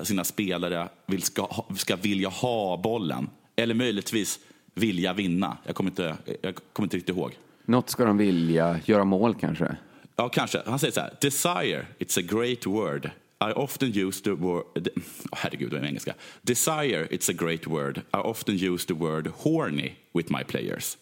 [0.03, 3.29] sina spelare vill, ska, ska vilja ha bollen.
[3.55, 4.39] Eller möjligtvis
[4.73, 5.57] vilja vinna.
[5.63, 7.37] Jag kommer inte, jag kommer inte riktigt ihåg.
[7.65, 8.79] Något ska de vilja.
[8.85, 9.77] Göra mål kanske.
[10.15, 10.61] Ja, kanske.
[10.65, 11.13] Han säger så här.
[11.21, 13.05] Desire, it's a great word.
[13.39, 14.63] I often use the word...
[14.75, 16.13] Oh, herregud, det är engelska.
[16.41, 17.97] Desire, it's a great word.
[17.97, 20.97] I often use the word horny with my players.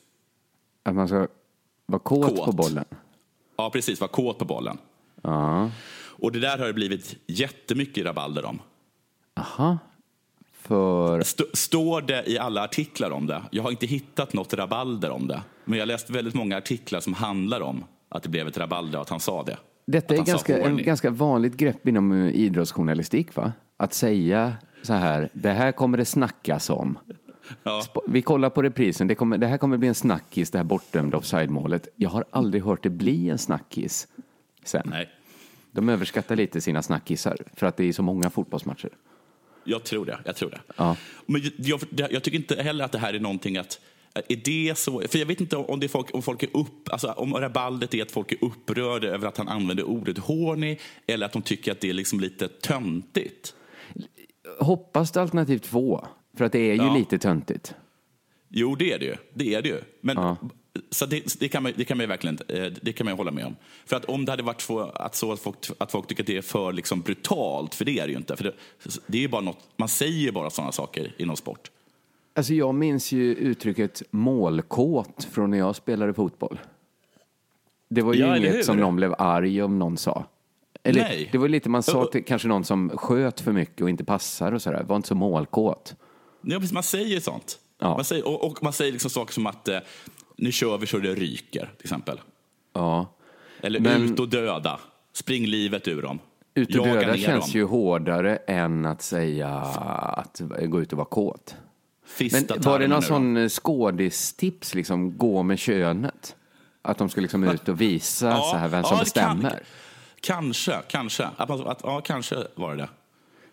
[0.83, 1.27] Att man ska
[1.85, 2.45] vara kåt, Kåt.
[2.45, 2.85] på bollen.
[3.63, 4.01] Ja, precis.
[4.01, 4.77] Var kåt på bollen.
[5.21, 5.71] Ja.
[5.95, 8.59] Och det där har det blivit jättemycket rabalder om.
[9.39, 9.77] Aha.
[10.53, 11.19] För...
[11.19, 13.41] St- står det i alla artiklar om det?
[13.51, 15.41] Jag har inte hittat något rabalder om det.
[15.65, 18.97] Men jag har läst väldigt många artiklar som handlar om att det blev ett rabalder
[18.97, 19.57] och att han sa det.
[19.87, 23.51] Detta är ganska, en ganska vanligt grepp inom eh, idrottsjournalistik, va?
[23.77, 26.97] Att säga så här, det här kommer det snackas om.
[27.63, 27.83] Ja.
[28.07, 31.17] Vi kollar på reprisen, det, kommer, det här kommer bli en snackis, det här bortdömda
[31.17, 31.87] offside-målet.
[31.95, 34.07] Jag har aldrig hört det bli en snackis
[34.63, 34.81] sen.
[34.85, 35.09] Nej,
[35.71, 38.89] De överskattar lite sina snackisar, för att det är så många fotbollsmatcher.
[39.63, 40.19] jag tror det.
[40.25, 40.61] Jag tror det.
[40.77, 40.97] Ja.
[41.25, 43.79] Men jag, jag, jag tycker inte heller att det här är någonting att
[44.15, 45.01] är det så?
[45.09, 47.93] För jag vet inte om, det är folk, om folk är upp, alltså om rabaldet
[47.93, 51.71] är att folk är upprörda över att han använder ordet horny eller att de tycker
[51.71, 53.55] att det är liksom lite töntigt.
[54.59, 56.93] Hoppas det alternativ två, för att det är ju Ja.
[56.95, 57.75] lite töntigt.
[58.49, 59.15] Jo, det är det ju.
[59.33, 59.81] Det är det ju.
[60.01, 60.37] Men, Ja.
[60.89, 63.31] Så det, det, kan man, det kan man ju verkligen eh, det kan man hålla
[63.31, 63.55] med om.
[63.85, 66.27] För att om det hade varit så att, så att, folk, att folk tycker att
[66.27, 68.35] det är för liksom brutalt, för det är det ju inte.
[68.35, 68.53] För det,
[69.07, 71.71] det är bara något, man säger ju bara sådana saker inom sport.
[72.35, 76.59] Alltså jag minns ju uttrycket målkåt från när jag spelade fotboll.
[77.89, 80.25] Det var ju Ja, inget som någon blev arg om någon sa.
[80.83, 81.29] Eller, Nej.
[81.31, 84.51] Det var lite man sa till kanske någon som sköt för mycket och inte passar
[84.51, 84.83] och sådär.
[84.83, 85.95] Var inte så målkåt.
[86.43, 87.59] Ja, precis, man säger sånt.
[87.79, 87.95] Ja.
[87.95, 89.79] Man säger, och, och man säger liksom saker som att eh,
[90.37, 92.21] nu kör vi så det ryker, till exempel.
[92.73, 93.13] Ja.
[93.61, 94.79] Eller Men- ut och döda.
[95.13, 96.19] Spring livet ur dem.
[96.53, 97.51] Ut och döda känns dem.
[97.59, 101.55] ju hårdare än att säga att gå ut och vara kåt.
[102.19, 106.35] Men Fista var det någon sån eh, skådistips, liksom gå med könet?
[106.81, 109.03] Att de ska liksom ut och visa så här vem som det kan-
[109.39, 109.63] bestämmer?
[110.21, 111.29] kanske, kanske.
[111.37, 112.89] Att, att, ja, kanske var det det.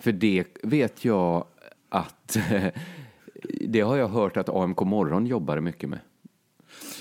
[0.00, 1.44] För det vet jag
[1.90, 2.37] att
[3.61, 5.98] det har jag hört att AMK Morgon jobbar mycket med.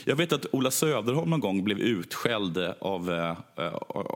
[0.05, 3.37] Jag vet att Ola Söderholm någon gång blev utskälld av, eh,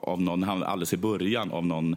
[0.02, 1.96] av någon, han alldeles i början, av någon,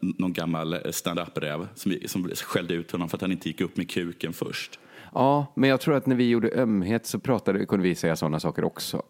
[0.00, 3.90] någon gammal stand-up-räv som, som skällde ut honom för att han inte gick upp med
[3.90, 4.78] kuken först.
[5.14, 8.40] Ja, men jag tror att när vi gjorde ömhet så pratade, kunde vi säga sådana
[8.40, 9.02] saker också.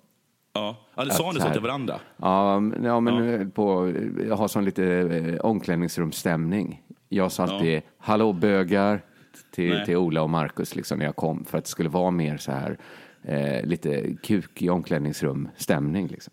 [0.53, 0.77] Ja,
[1.11, 2.01] sa ni så till varandra?
[2.17, 3.93] Ja, men- ja På,
[4.29, 6.83] jag har sån lite eh, omklädningsrumsstämning.
[7.17, 9.03] Jag sa alltid hallå bögar
[9.51, 9.85] till, Nej.
[9.85, 12.53] till Ola och Markus liksom, när jag kom för att det skulle vara mer så
[12.53, 12.79] här
[13.23, 16.09] eh, lite kuk i omklädningsrum-stämning.
[16.09, 16.33] Liksom.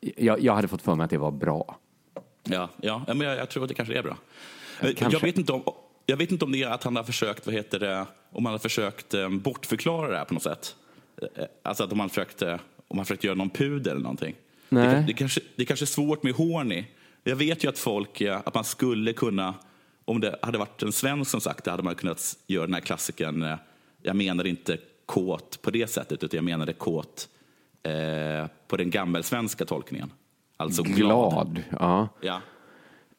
[0.00, 1.78] Jag, jag hade fått för mig att det var bra.
[2.44, 4.16] Ja, ja ja, men jag, jag tror att det kanske är bra.
[4.82, 5.16] Men kanske.
[5.16, 5.62] Jag, vet inte om,
[6.06, 8.52] jag vet inte om det är att han har försökt, vad heter det, om han
[8.54, 10.76] har försökt eh, bortförklara det här på något sätt.
[11.22, 12.56] Eh, Alltså att om han försökt, eh,
[12.88, 14.34] om han försökt göra någon puder eller någonting.
[14.68, 14.94] Nej.
[14.94, 16.84] Det, det, kanske, det kanske är svårt med horny.
[17.28, 19.54] Jag vet ju att folk, eh, att man skulle kunna,
[20.04, 22.80] om det hade varit en svensk som sagt det, hade man kunnat göra den här
[22.80, 23.56] klassikern, eh,
[24.02, 27.28] jag menar inte kåt på det sättet, utan jag menade kåt
[27.82, 30.12] eh, på den gammelsvenska tolkningen.
[30.56, 30.96] Alltså glad.
[31.54, 31.62] Glad.
[31.80, 32.08] Ja.
[32.20, 32.40] Ja,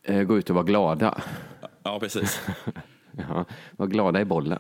[0.04, 1.22] Eh, Gå ut och vara glada.
[1.84, 2.42] ja precis.
[3.30, 3.46] Ja.
[3.78, 4.60] Var glada i bollen.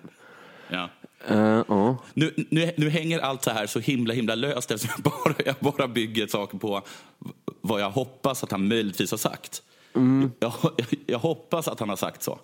[0.69, 0.89] Ja.
[1.27, 1.97] Eh, ja.
[2.13, 5.55] Nu, nu, nu hänger allt så här så himla himla löst eftersom jag bara, jag
[5.59, 6.81] bara bygger saker på
[7.61, 9.63] vad jag hoppas att han möjligtvis har sagt.
[9.95, 10.31] Mm.
[10.39, 10.73] Jag, jag,
[11.05, 12.39] jag hoppas att han har sagt så.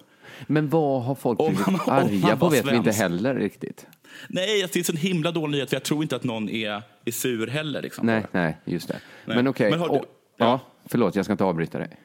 [0.47, 2.99] Men vad har folk Om blivit om arga på vet vi inte svensk.
[2.99, 3.88] heller riktigt.
[4.30, 7.12] Nej, det är en himla dålig nyhet för jag tror inte att någon är, är
[7.12, 7.82] sur heller.
[7.82, 8.99] Liksom, Nej, nej, just det.
[9.25, 9.36] Nej.
[9.36, 9.71] Men okej.
[9.71, 10.06] Du- och-
[10.38, 11.99] Ja, förlåt, jag ska inte avbryta dig.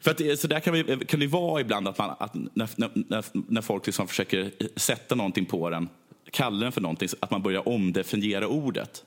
[0.00, 2.68] För att det, så där kan, vi, kan det vara ibland att, man, att när,
[2.76, 5.88] när, när, folk liksom försöker sätta någonting på den,
[6.30, 9.04] kalla den för någonting, att man börjar omdefiniera ordet.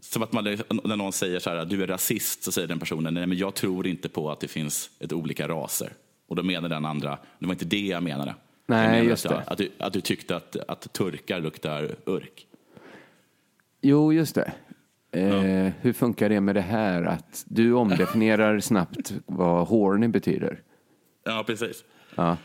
[0.00, 3.14] Som att man, när någon säger så här, du är rasist, så säger den personen,
[3.14, 5.92] nej men jag tror inte på att det finns ett olika raser.
[6.28, 8.34] Och då menar den andra, det var inte det jag menade.
[8.66, 9.50] Nej, jag menade just att, det.
[9.52, 12.46] Att, du, att du tyckte att, att turkar luktar urk.
[13.80, 14.52] Jo, just det.
[15.12, 20.60] Eh, Hur funkar det med det här att du omdefinierar snabbt vad horny betyder?
[21.24, 21.84] Ja, precis.
[22.14, 22.36] Ja.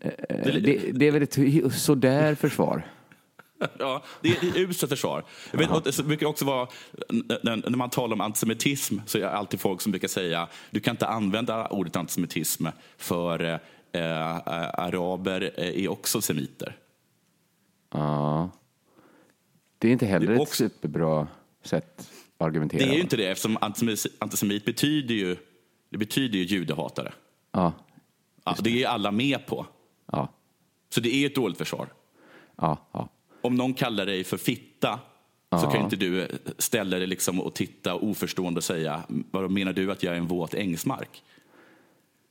[0.00, 2.86] Eh, Det, det är väl ett sådär försvar?
[3.78, 5.24] Ja, det är ett uselt försvar.
[5.50, 6.68] Jag vet, det brukar också vara,
[7.42, 10.90] när, man talar om antisemitism så är det alltid folk som brukar säga du kan
[10.94, 12.66] inte använda ordet antisemitism
[12.96, 13.54] för eh,
[14.02, 14.36] eh,
[14.80, 16.76] araber är också semiter.
[17.92, 18.50] Ja.
[19.78, 21.28] Det är inte heller är ett också- superbra
[21.62, 22.84] sätt att argumentera.
[22.84, 25.36] Det är ju inte det eftersom antisemit, antisemit betyder ju,
[25.90, 27.12] det betyder ju judehatare.
[27.52, 27.72] Ja,
[28.44, 29.66] Ja, det är alla med på.
[30.12, 30.28] ja,
[30.90, 31.88] Så det är ett dåligt försvar.
[32.56, 32.78] ja.
[32.92, 33.08] ja.
[33.48, 35.00] Om någon kallar dig för fitta
[35.60, 39.72] så kan inte du eh, ställa dig liksom och titta oförstående och säga vad menar
[39.72, 41.22] du att jag är en våt ängsmark?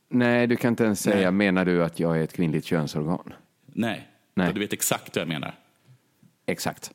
[0.08, 1.32] Nej, du kan inte ens säga, Nej.
[1.32, 3.32] menar du att jag är ett kvinnligt könsorgan?
[3.66, 4.52] Nej, Nej.
[4.52, 5.54] Du vet exakt vad jag menar.
[6.46, 6.90] Exakt.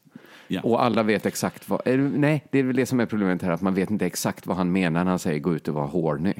[0.48, 0.62] Ja.
[0.62, 1.82] Och alla vet exakt vad...
[1.98, 4.58] Nej, det är väl det som är problemet här, att man vet inte exakt vad
[4.58, 6.34] han menar när han säger gå ut och vara horny.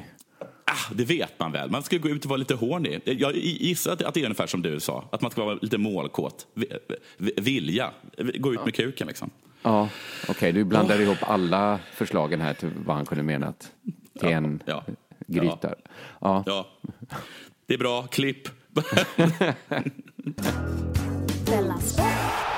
[0.92, 1.70] Det vet man väl.
[1.70, 2.98] Man ska gå ut och vara lite horny.
[3.04, 6.46] Jag gissar att det är ungefär som du sa, att man ska vara lite målkåt.
[6.54, 6.72] Vi-
[7.18, 7.90] vi- Vilja,
[8.38, 9.30] gå ut med kuken liksom.
[9.62, 9.88] Ja,
[10.28, 13.70] okej, du blandar ihop alla förslagen här till vad han kunde menat
[14.20, 14.84] till en ja.
[15.26, 15.74] gryta.
[16.20, 16.42] Ja.
[16.46, 16.66] Ja,
[17.66, 18.02] det är bra.
[18.02, 18.48] Klipp.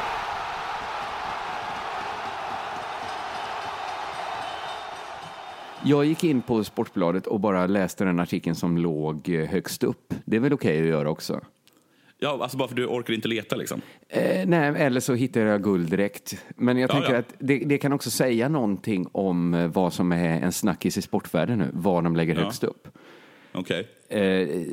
[5.84, 10.14] Jag gick in på Sportbladet och bara läste den artikeln som låg eh, högst upp.
[10.24, 11.40] Det är väl okej att göra också?
[12.18, 13.80] Ja, alltså bara för du orkar inte leta liksom.
[14.08, 16.44] Eh, nej, eller så hittar jag guld direkt.
[16.56, 17.18] Men jag Ja, tänker ja.
[17.18, 21.02] att det, det kan också säga någonting om eh, vad som är en snackis i
[21.02, 22.40] sportvärlden nu, vad de lägger Ja.
[22.44, 22.88] högst upp.
[23.52, 23.88] Okej.
[24.08, 24.18] Eh,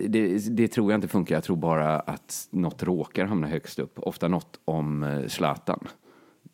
[0.07, 1.35] det, det tror jag inte funkar.
[1.35, 3.99] Jag tror bara att något råkar hamna högst upp.
[3.99, 5.87] Ofta något om eh, Zlatan.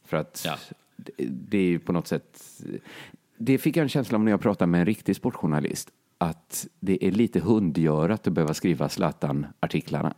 [0.06, 0.48] För att
[1.28, 2.40] det är ju på något sätt...
[3.40, 5.90] Det fick jag en känsla av när jag pratade med en riktig sportjournalist.
[6.18, 10.14] Att det är lite hundgörat att behöva skriva Zlatan-artiklarna.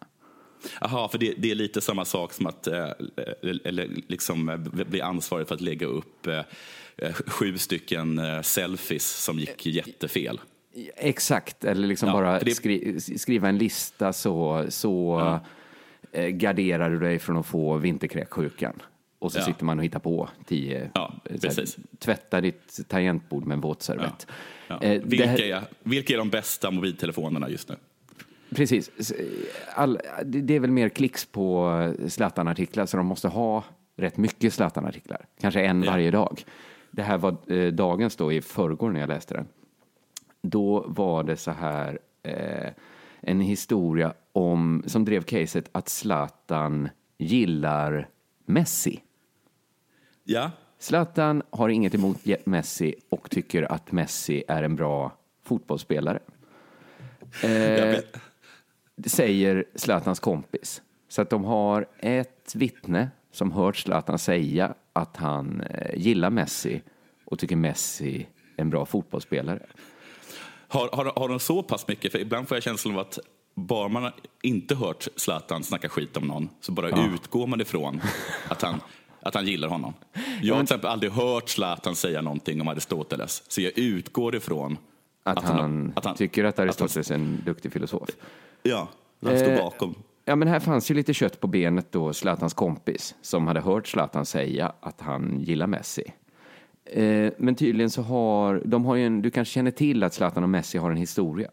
[0.82, 2.90] Jaha, för det, det är lite samma sak som att eh,
[3.64, 6.40] eller liksom eh, bli ansvarig för att lägga upp eh,
[6.98, 10.40] eh, sju stycken eh, selfies som gick jättefel.
[10.96, 15.20] Exakt, eller liksom Ja, bara det- skri, skriva en lista så, så
[16.12, 18.82] eh, garderar du dig från att få vinterkräksjukan.
[19.22, 19.44] Och så Ja.
[19.44, 20.92] sitter man och hittar på tio.
[20.94, 21.66] Ja, här,
[22.00, 24.28] tvätta ditt tangentbord med en våtservett.
[24.68, 24.76] Ja.
[24.82, 27.76] Eh, det vilka, här- är, vilka är de bästa mobiltelefonerna just nu?
[28.56, 29.14] Precis.
[29.76, 33.64] All, det är väl mer klicks på Zlatan-artiklar, så de måste ha
[33.96, 35.26] rätt mycket Zlatan-artiklar.
[35.42, 35.92] Kanske en Ja.
[35.92, 36.44] varje dag.
[36.92, 39.48] Det här var eh, dagens då i förrgår när jag läste den.
[40.42, 42.70] Då var det så här eh,
[43.22, 48.08] en historia om, som drev caset att Zlatan gillar
[48.46, 49.00] Messi.
[50.24, 55.12] Ja, Zlatan har inget emot Messi och tycker att Messi är en bra
[55.44, 56.20] fotbollsspelare.
[57.44, 58.00] Eh,
[59.06, 60.82] säger Zlatans kompis.
[61.08, 66.82] Så att de har ett vittne som hört Zlatan säga att han eh, gillar Messi
[67.26, 69.66] och tycker Messi är en bra fotbollsspelare.
[70.68, 72.12] Har, har, har de så pass mycket?
[72.12, 73.20] För ibland får jag känslan av att
[73.56, 78.02] bara man inte hört Zlatan snacka skit om någon så bara utgår man ifrån
[78.50, 78.82] att han,
[79.22, 79.94] att han gillar honom.
[80.42, 84.78] Jag har till exempel aldrig hört Zlatan säga någonting om Aristoteles, så jag utgår ifrån
[85.24, 88.10] Att, han, att han- tycker att han- Aristoteles är en duktig filosof.
[88.64, 88.88] Ja,
[89.26, 89.96] han står Eh, bakom.
[90.26, 93.88] Ja, men här fanns ju lite kött på benet då, Zlatans kompis, som hade hört
[93.88, 96.04] Zlatan säga att han gillar Messi.
[96.86, 100.44] Eh, men tydligen så har, de har ju en, du kanske känner till att Zlatan
[100.44, 101.50] och Messi har en historia?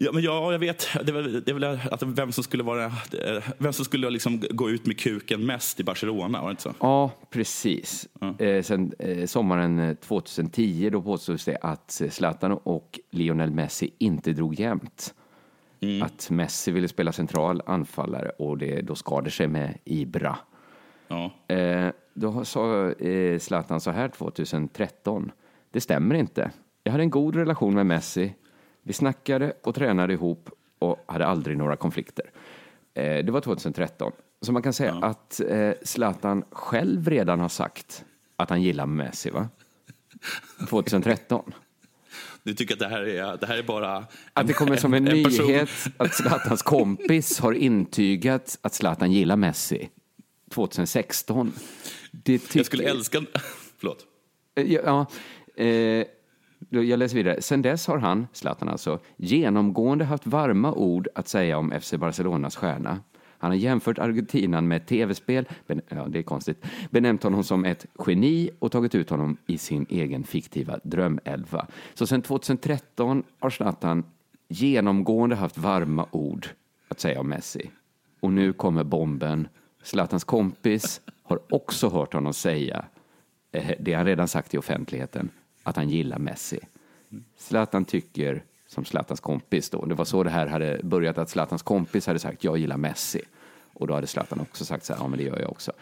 [0.00, 0.88] Ja, men ja, jag vet.
[1.04, 4.42] Det är det är väl att vem som skulle, vara, eh, vem som skulle liksom
[4.50, 6.74] gå ut med kuken mest i Barcelona, var det inte så?
[6.80, 8.08] Ja, precis.
[8.38, 13.90] Eh, sen eh, sommaren eh, 2010 då påstods det att eh, Zlatan och Lionel Messi
[13.98, 15.14] inte drog jämnt.
[16.02, 20.38] Att Messi ville spela central anfallare och det då skadade sig med Ibra.
[21.08, 21.54] Ja.
[21.54, 25.30] Eh, då sa eh, Zlatan så här 2013.
[25.70, 26.50] Det stämmer inte.
[26.82, 28.34] Jag hade en god relation med Messi.
[28.88, 32.30] Vi snackade och tränade ihop och hade aldrig några konflikter.
[32.94, 34.12] Eh, det var 2013.
[34.42, 38.04] Så man kan säga att eh, Zlatan själv redan har sagt
[38.36, 39.48] att han gillar Messi, va?
[40.68, 41.52] 2013.
[42.42, 44.06] Du tycker att det här är, det här är bara...
[44.32, 49.36] Att det kommer som en, person- nyhet att Zlatans kompis har intygat att Zlatan gillar
[49.36, 49.88] Messi
[50.50, 51.52] 2016.
[52.12, 52.58] Det tycker...
[52.58, 53.22] Jag skulle älska...
[53.78, 54.06] Förlåt.
[54.54, 55.06] Eh, Ja,
[55.56, 56.06] eh,
[56.70, 57.42] jag läser vidare.
[57.42, 62.56] Sen dess har han, Zlatan alltså, genomgående haft varma ord att säga om FC Barcelonas
[62.56, 63.00] stjärna.
[63.40, 65.48] Han har jämfört Argentinan med ett tv-spel,
[65.88, 69.86] ja, det är konstigt, benämnt honom som ett geni och tagit ut honom i sin
[69.88, 71.66] egen fiktiva drömelva.
[71.94, 74.04] Så sen 2013 har Zlatan
[74.48, 76.48] genomgående haft varma ord
[76.88, 77.70] att säga om Messi.
[78.20, 79.48] Och nu kommer bomben.
[79.82, 82.84] Zlatans kompis har också hört honom säga
[83.52, 85.30] eh, det han redan sagt i offentligheten,
[85.68, 86.58] att han gillar Messi.
[87.38, 89.84] Zlatan tycker som Zlatans kompis då.
[89.84, 93.20] Det var så det här hade börjat, att Zlatans kompis hade sagt jag gillar Messi.
[93.72, 95.72] Och då hade Zlatan också sagt så här, ja men det gör jag också.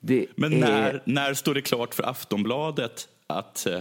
[0.00, 3.76] Det Men är- när, när står det klart för Aftonbladet att, eh,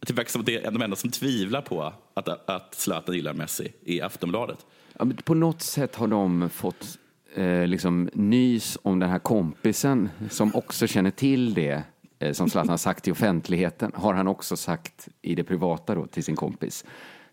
[0.00, 3.14] att det verkar som att det är de enda som tvivlar på att, att Zlatan
[3.14, 4.66] gillar Messi i Aftonbladet?
[4.98, 6.98] Ja, på något sätt har de fått
[7.34, 11.82] eh, liksom nys om den här kompisen som också känner till det
[12.32, 16.24] som Zlatan har sagt i offentligheten har han också sagt i det privata då, till
[16.24, 16.84] sin kompis.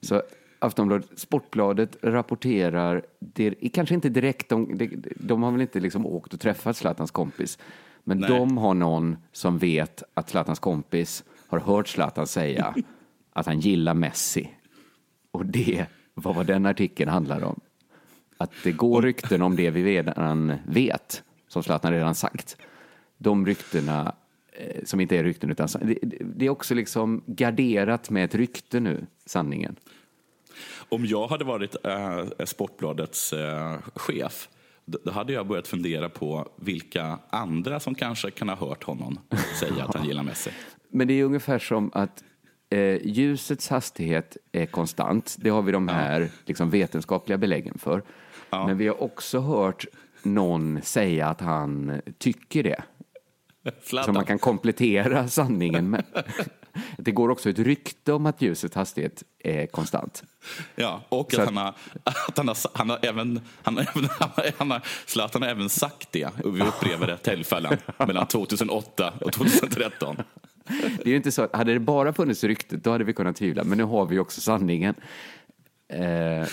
[0.01, 0.21] Så
[0.59, 6.39] Aftonbladet, Sportbladet rapporterar, det, kanske inte direkt, de, de, har väl inte liksom åkt och
[6.39, 7.59] träffat Zlatans kompis,
[8.03, 8.29] men Nej.
[8.29, 12.75] de har någon som vet att Zlatans kompis har hört Zlatan säga
[13.33, 14.49] att han gillar Messi.
[15.31, 17.59] Och det var vad den artikeln handlar om.
[18.37, 22.57] Att det går rykten om det vi redan vet, som Zlatan redan sagt.
[23.17, 24.11] De ryktena, eh,
[24.83, 25.97] som inte är rykten, utan det,
[26.35, 29.75] det är också liksom garderat med ett rykte nu, sanningen.
[30.89, 34.49] Om jag hade varit äh, Sportbladets äh, chef
[34.85, 39.19] då, hade jag börjat fundera på vilka andra som kanske kan ha hört honom
[39.59, 40.49] säga att han gillar Messi.
[40.89, 42.23] Men det är ungefär som att
[42.69, 45.35] eh, ljusets hastighet är konstant.
[45.39, 48.03] Det har vi de här liksom, vetenskapliga beläggen för.
[48.49, 49.85] Men vi har också hört
[50.23, 52.83] någon säga att han tycker det.
[54.05, 56.03] Som man kan komplettera sanningen med.
[56.97, 60.23] Det går också ett rykte om att ljusets hastighet är konstant.
[60.75, 61.73] Ja, och Så att han har,
[62.03, 65.49] att han har, han har även, han har även, han har, han har, Zlatan har
[65.49, 70.15] även sagt det vid upprepade tillfällen mellan 2008 och 2013.
[70.97, 73.35] Det är ju inte så att, hade det bara funnits ryktet, då hade vi kunnat
[73.35, 73.63] tvivla.
[73.63, 74.95] Men nu har vi också sanningen.
[75.93, 76.47] Eh,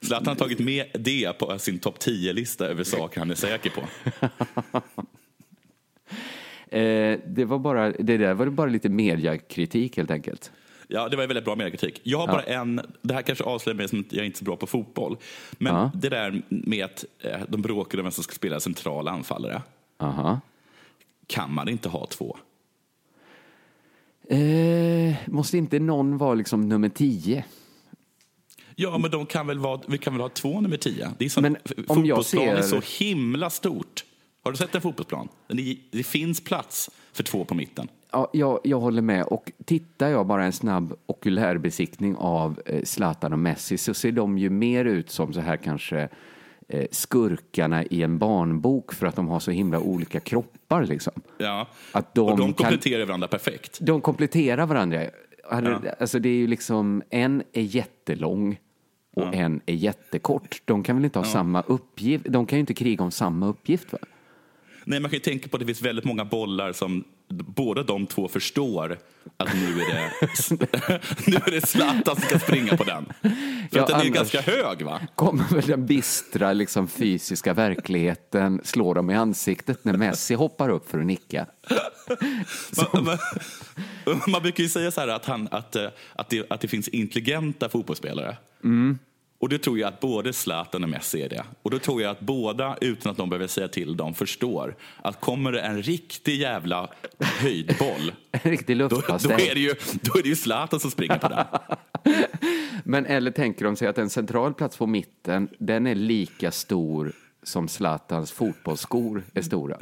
[0.00, 3.82] Zlatan har tagit med det på sin topp 10-lista över saker han är säker på.
[6.74, 10.52] Eh, det, var bara, det där var bara lite mediakritik helt enkelt.
[10.88, 12.00] Ja, det var väldigt bra mediekritik.
[12.02, 14.44] Jag har bara en, det här kanske avslöjar mig som att jag inte är så
[14.44, 15.16] bra på fotboll.
[15.52, 15.90] Men Ja.
[15.94, 19.62] det där med att eh, de bråkade om vem som ska spela central anfallare.
[19.98, 20.40] Aha.
[21.26, 22.36] kan man inte ha två?
[24.28, 27.44] Eh, måste inte någon vara liksom nummer tio?
[28.76, 31.10] Ja, men de kan väl vara, vi kan väl ha två nummer tio?
[31.18, 31.56] Det är så, Men
[31.86, 34.04] om jag fotbollsplan är så ser- himla stort.
[34.44, 35.28] Har du sett en fotbollsplan?
[35.92, 37.88] Det, finns plats för två på mitten.
[38.12, 39.24] Ja, jag, jag håller med.
[39.24, 44.38] Och tittar jag bara en snabb okulärbesiktning av eh, Zlatan och Messi så ser de
[44.38, 46.08] ju mer ut som så här kanske
[46.68, 50.84] eh, skurkarna i en barnbok för att de har så himla olika kroppar.
[50.86, 51.12] Liksom.
[51.38, 51.68] Ja.
[51.92, 53.78] Att de och de kan- kompletterar varandra perfekt.
[53.80, 55.00] De kompletterar varandra.
[56.00, 58.58] Alltså det är ju liksom, en är jättelång
[59.16, 60.62] och en är jättekort.
[60.64, 62.24] De kan väl inte ha samma uppgift?
[62.28, 63.92] De kan ju inte kriga om samma uppgift?
[63.92, 63.98] Va?
[64.84, 68.06] Nej, man kan ju tänka på att det finns väldigt många bollar som båda de
[68.06, 68.98] två förstår
[69.36, 70.10] att nu är det,
[71.26, 73.04] nu är det Zlatan som ska springa på den.
[73.22, 75.00] För Ja, att den är ganska hög, va?
[75.14, 80.90] Kommer väl den bistra liksom, fysiska verkligheten slå dem i ansiktet när Messi hoppar upp
[80.90, 81.46] för att nicka?
[82.92, 83.18] Man, man,
[84.28, 86.88] man brukar ju säga så här att, han, att, eh, att, det, att det finns
[86.88, 88.36] intelligenta fotbollsspelare.
[89.44, 91.44] Och det tror jag att både Zlatan och Messi är det.
[91.62, 95.20] Och då tror jag att båda, utan att de behöver säga till dem, förstår att
[95.20, 100.22] kommer det en riktig jävla höjdboll, En riktig då, då, är det ju, då är
[100.22, 101.44] det ju Zlatan som springer på den.
[102.84, 107.12] Men eller tänker de sig att en central plats på mitten, den är lika stor
[107.42, 109.76] som Zlatans fotbollsskor är stora?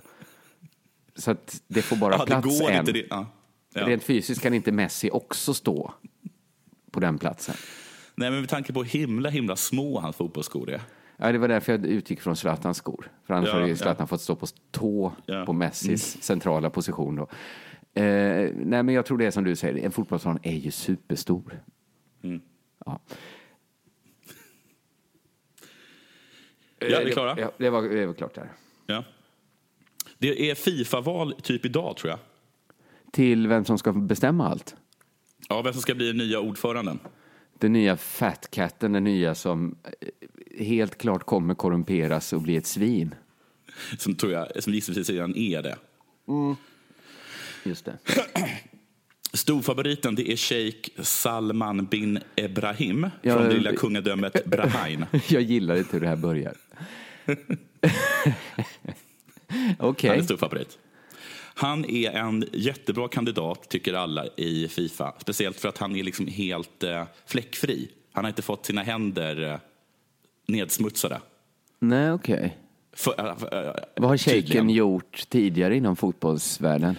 [1.16, 2.80] Så att det får bara Ja, det plats går en.
[2.80, 2.92] inte.
[2.92, 3.26] Det, ja.
[3.74, 3.86] Ja.
[3.86, 5.94] Rent fysiskt kan inte Messi också stå
[6.90, 7.54] på den platsen.
[8.14, 10.80] Nej, men med tanke på hur himla, himla små hans fotbollsskor är.
[11.16, 13.10] Ja, det var därför jag utgick från Zlatans skor.
[13.26, 13.76] För annars Ja, hade ju ja.
[13.76, 15.46] Zlatan fått stå på tå Ja.
[15.46, 17.16] på Messis centrala position.
[17.16, 17.22] Då.
[18.02, 21.62] Eh, nej, men jag tror det är som du säger, en fotbollsplan är ju superstor.
[22.22, 22.40] Mm.
[22.86, 23.00] Ja.
[26.78, 27.40] Ja, vi är klara.
[27.40, 28.48] Ja, det, var, det var klart där.
[28.86, 29.04] Ja.
[30.18, 32.18] Det är Fifa-val typ idag, tror jag.
[33.12, 34.76] Till vem som ska bestämma allt.
[35.48, 36.98] Ja, vem som ska bli den nya ordföranden.
[37.62, 39.90] Den nya Fat Catten, den nya som eh,
[40.64, 43.14] helt klart kommer korrumperas och bli ett svin.
[43.98, 45.76] Som, tror jag, som gissningsvis redan är det.
[47.64, 47.98] Just det.
[49.32, 55.06] Storfavoriten det är Sheikh Salman bin Ebrahim Ja, från det eh, lilla kungadömet Bahrain.
[55.28, 56.54] Jag gillar inte hur det här börjar.
[59.78, 60.10] Okej.
[60.10, 60.78] Han är storfavorit.
[61.62, 65.14] Han är en jättebra kandidat, tycker alla i Fifa.
[65.18, 67.88] Speciellt för att han är liksom helt eh, fläckfri.
[68.12, 69.58] Han har inte fått sina händer eh,
[70.48, 71.20] nedsmutsade.
[71.78, 72.58] Nej, okej.
[72.96, 76.96] För, eh, för, eh, Vad har shejken gjort tidigare inom fotbollsvärlden?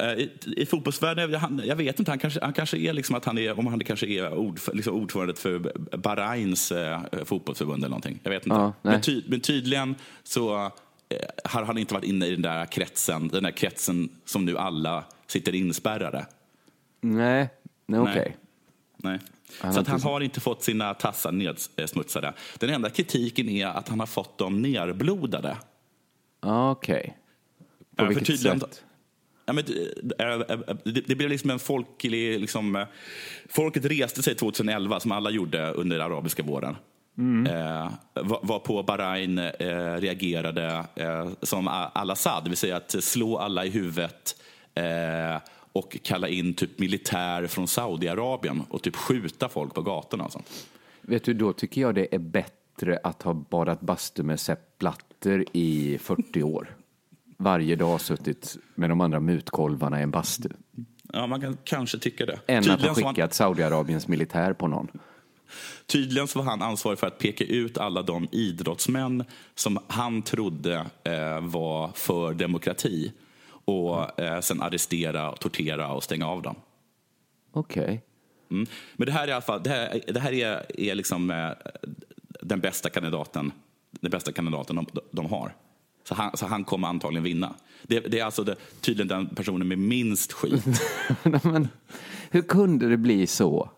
[0.00, 3.24] Eh, I, I fotbollsvärlden, han, jag vet inte, han kanske, han kanske är liksom att
[3.24, 5.58] han är, om han kanske är ordf, liksom ordförande för
[5.96, 8.20] Bahrains eh, fotbollsförbund eller någonting.
[8.22, 8.56] Jag vet inte.
[8.56, 10.72] Ja, men, ty, men tydligen så
[11.12, 14.58] eh, har han inte varit inne i den där kretsen, den där kretsen som nu
[14.58, 16.26] alla sitter inspärrade.
[17.00, 17.48] Nej,
[17.86, 18.36] nej okej.
[18.96, 19.18] Nej.
[19.60, 22.34] Han så att han har inte fått sina tassar nedsmutsade.
[22.58, 25.56] Den enda kritiken är att han har fått dem nerblodade.
[26.40, 27.16] Okej.
[27.78, 28.84] På Ja, för vilket tydligen- sätt?
[29.44, 29.64] Ja, men,
[30.18, 32.40] äh, äh, det, det blev liksom en folklig...
[32.40, 32.86] Liksom,
[33.48, 36.76] folket reste sig 2011, som alla gjorde under arabiska våren.
[37.18, 43.38] Eh, var, var på Bahrain eh, reagerade eh, som al-Assad, det vill säga att slå
[43.38, 44.36] alla i huvudet
[44.74, 45.42] eh,
[45.72, 50.24] och kalla in typ militär från Saudiarabien och typ skjuta folk på gatorna.
[50.24, 50.66] Och sånt.
[51.00, 55.44] Vet du, då tycker jag det är bättre att ha badat bastu med Sepp Blatter
[55.52, 56.76] i 40 år.
[57.36, 60.48] Varje dag suttit med de andra mutkolvarna i en bastu.
[61.12, 62.38] Ja, man kan kanske tycka det.
[62.46, 64.88] Än att ha Tydligen var han, skickat Saudiarabiens militär på någon.
[65.86, 69.24] Tydligen så var han ansvarig för att peka ut alla de idrottsmän
[69.54, 73.12] som han trodde eh, var för demokrati
[73.64, 76.56] och eh, sen arrestera, tortera och stänga av dem.
[77.52, 78.02] Okej.
[78.50, 78.66] Mm.
[78.96, 81.50] Men det här är i alla fall, det här, det här är, är liksom eh,
[82.40, 83.52] den bästa kandidaten,
[83.90, 85.54] den bästa kandidaten de, de har.
[86.04, 87.54] Så han, så han kommer antagligen vinna.
[87.82, 90.64] Det, det är alltså det, tydligen den personen med minst skit.
[91.22, 91.68] Men
[92.30, 93.70] hur kunde det bli så?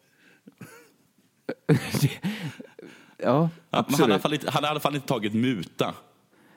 [3.18, 4.22] Ja, Han, men han, har i alla absolut.
[4.22, 5.94] fall inte, han har i alla fall inte tagit muta,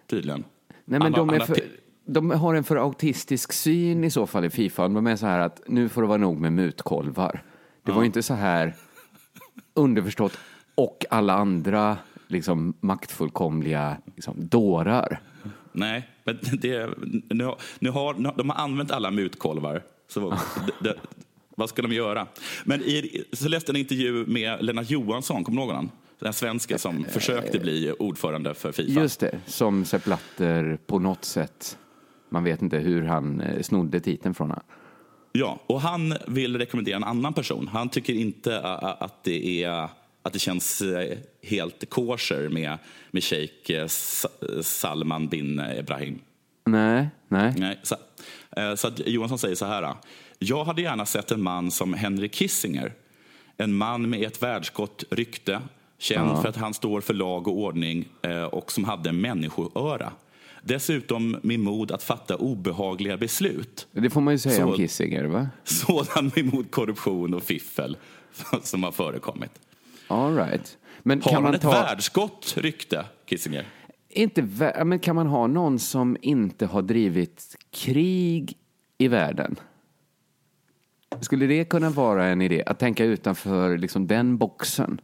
[0.08, 0.44] tydligen.
[0.70, 1.60] Nej, men Han de, är han för,
[2.06, 4.88] de har en för autistisk syn i så fall i Fifa.
[4.88, 7.44] De är så här att nu får det vara nog med mutkolvar.
[7.84, 8.74] Det var ju inte så här
[9.74, 10.38] underförstått
[10.76, 15.20] och alla andra liksom maktfullkomliga liksom, dårar.
[15.72, 16.90] Nej, men det,
[17.30, 19.82] nu, har- nu har, nu, de har använt alla mutkolvar.
[20.08, 20.30] Så
[20.68, 20.96] det, det,
[21.58, 22.28] vad ska de göra?
[22.64, 25.92] Men i, så läste jag en intervju med Lennart Johansson, kommer ihåg honom?
[26.20, 29.02] Den svenska som försökte bli ordförande för Fifa.
[29.02, 31.78] Just det, som Sepp Blatter på något sätt
[32.30, 34.64] man vet inte hur han eh, snodde titeln från honom.
[35.32, 37.68] Ja, och han vill rekommendera en annan person.
[37.68, 39.90] Han tycker inte att det, är,
[40.22, 42.78] att det känns eh, helt kosher med,
[43.12, 43.88] med shejk eh,
[44.62, 46.20] Salman bin Ibrahim.
[46.66, 47.54] Nej, nej.
[47.58, 47.96] nej så,
[48.76, 49.96] så att Johansson säger så här.
[50.40, 52.94] Jag hade gärna sett en man som Henry Kissinger.
[53.58, 55.62] En man med ett världsgott rykte,
[55.98, 56.42] känd ja.
[56.42, 58.08] för att han står för lag och ordning
[58.52, 60.12] och som hade människoöra.
[60.62, 63.88] Dessutom med mod att fatta obehagliga beslut.
[63.92, 65.48] Det får man ju säga Så, om Kissinger, va?
[65.64, 67.98] Sådan emot korruption och fiffel
[68.64, 69.52] som har förekommit.
[70.08, 70.78] All right.
[71.04, 71.72] Men har kan man ett ta...
[71.72, 73.66] världsgott rykte, Kissinger?
[74.10, 74.42] Inte
[74.86, 78.58] men kan man ha någon som inte har drivit krig
[78.98, 79.56] i världen?
[81.22, 85.02] Skulle det kunna vara en idé, att tänka utanför liksom, den boxen?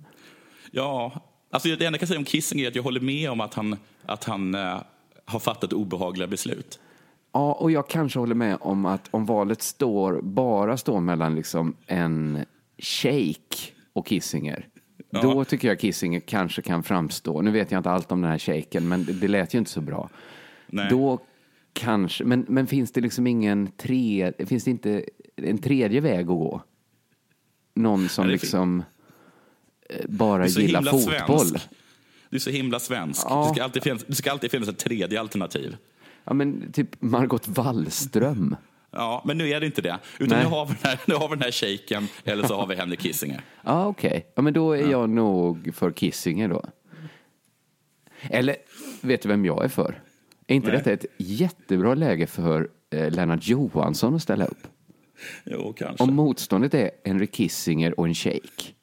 [0.71, 1.11] Ja,
[1.51, 3.53] alltså det enda jag kan säga om Kissinger är att jag håller med om att
[3.53, 3.75] han,
[4.05, 4.81] att han eh,
[5.25, 6.79] har fattat obehagliga beslut.
[7.31, 11.75] Ja, och jag kanske håller med om att om valet står, bara står mellan liksom
[11.87, 12.45] en
[12.77, 14.67] shejk och Kissinger,
[15.09, 15.21] ja.
[15.21, 18.37] då tycker jag Kissinger kanske kan framstå, nu vet jag inte allt om den här
[18.37, 20.09] shejken, men det, det lät ju inte så bra.
[20.67, 20.87] Nej.
[20.89, 21.19] Då
[21.73, 25.05] kanske, men, men finns det liksom ingen tre, finns det inte
[25.35, 26.61] en tredje väg att gå?
[27.73, 28.83] Någon som liksom
[29.89, 31.39] eh, bara gillar fotboll.
[31.39, 31.69] Svensk.
[32.29, 33.21] Du är så himla svensk.
[33.29, 33.45] Ja.
[33.47, 35.77] Det, ska alltid finnas, det ska alltid finnas ett tredje alternativ.
[36.23, 38.55] Ja, men typ Margot Wallström.
[38.91, 39.99] Ja, men nu är det inte det.
[40.19, 42.67] Utan nu har, vi den här, nu har vi den här shejken eller så har
[42.67, 43.41] vi Henrik Kissinger.
[43.61, 44.07] Ja, okej.
[44.07, 44.21] Okay.
[44.35, 44.89] Ja, men då är ja.
[44.89, 46.65] jag nog för Kissinger då.
[48.21, 48.55] Eller,
[49.01, 50.01] vet du vem jag är för?
[50.47, 50.77] Är inte Nej.
[50.77, 54.67] detta ett jättebra läge för eh, Lennart Johansson att ställa upp?
[55.45, 56.03] Jo, kanske.
[56.03, 58.75] Om motståndet är Henrik Kissinger och en shejk.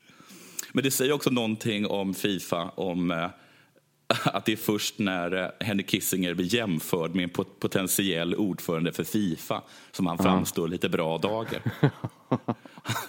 [0.72, 3.26] Men det säger också någonting om Fifa, om eh,
[4.24, 9.04] att det är först när eh, Henrik Kissinger blir jämförd med en potentiell ordförande för
[9.04, 11.62] Fifa som han framstår lite bra dagar.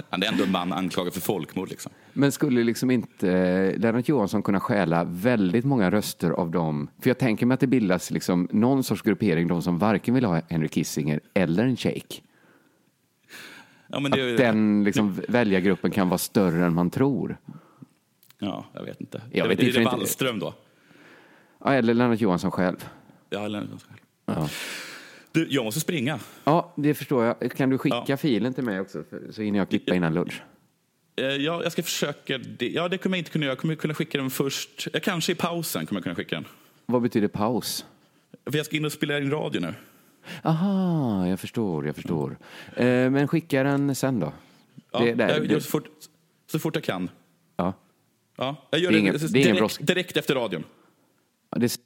[0.10, 1.70] Han är ändå en man anklagad för folkmord.
[1.70, 1.92] Liksom.
[2.14, 6.90] Men skulle liksom inte eh, Lennart Johansson kunna stjäla väldigt många röster av dem?
[7.00, 10.26] För jag tänker mig att det bildas liksom någon sorts gruppering, de som varken vill
[10.26, 12.24] ha Henrik Kissinger eller en shejk.
[13.88, 17.38] Ja, men det, att den liksom, väljargruppen kan vara större än man tror.
[18.40, 19.22] Ja, jag vet inte.
[19.32, 20.54] Jag vet är det Wallström då?
[21.64, 22.90] Ja, eller Lennart Johansson själv.
[23.30, 24.38] Ja, Lennart Johansson själv.
[24.40, 24.50] Ja.
[25.32, 26.20] Du, jag måste springa.
[26.44, 27.52] Ja, det förstår jag.
[27.52, 28.18] Kan du skicka ja.
[28.18, 30.42] filen till mig också, så hinner jag klippa innan lunch?
[31.16, 32.40] Eh, ja, jag ska försöka.
[32.60, 33.52] Ja, det kommer jag inte kunna göra.
[33.52, 34.88] Jag kommer kunna skicka den först.
[35.04, 36.46] Kanske i pausen kommer jag kunna skicka den.
[36.86, 37.86] Vad betyder paus?
[38.46, 39.74] För jag ska in och spela in radio nu.
[40.44, 42.38] Aha, jag förstår, jag förstår.
[42.76, 43.14] Mm.
[43.14, 44.34] men skicka den sen då.
[44.92, 45.62] Ja, det, där, jag, det...
[45.62, 45.88] Så, fort,
[46.52, 47.10] så fort jag kan.
[47.56, 47.74] Ja.
[48.38, 50.64] Ja, jag gör det, det, ingen, det direkt, direkt efter radion.
[51.52, 51.78] Ja, det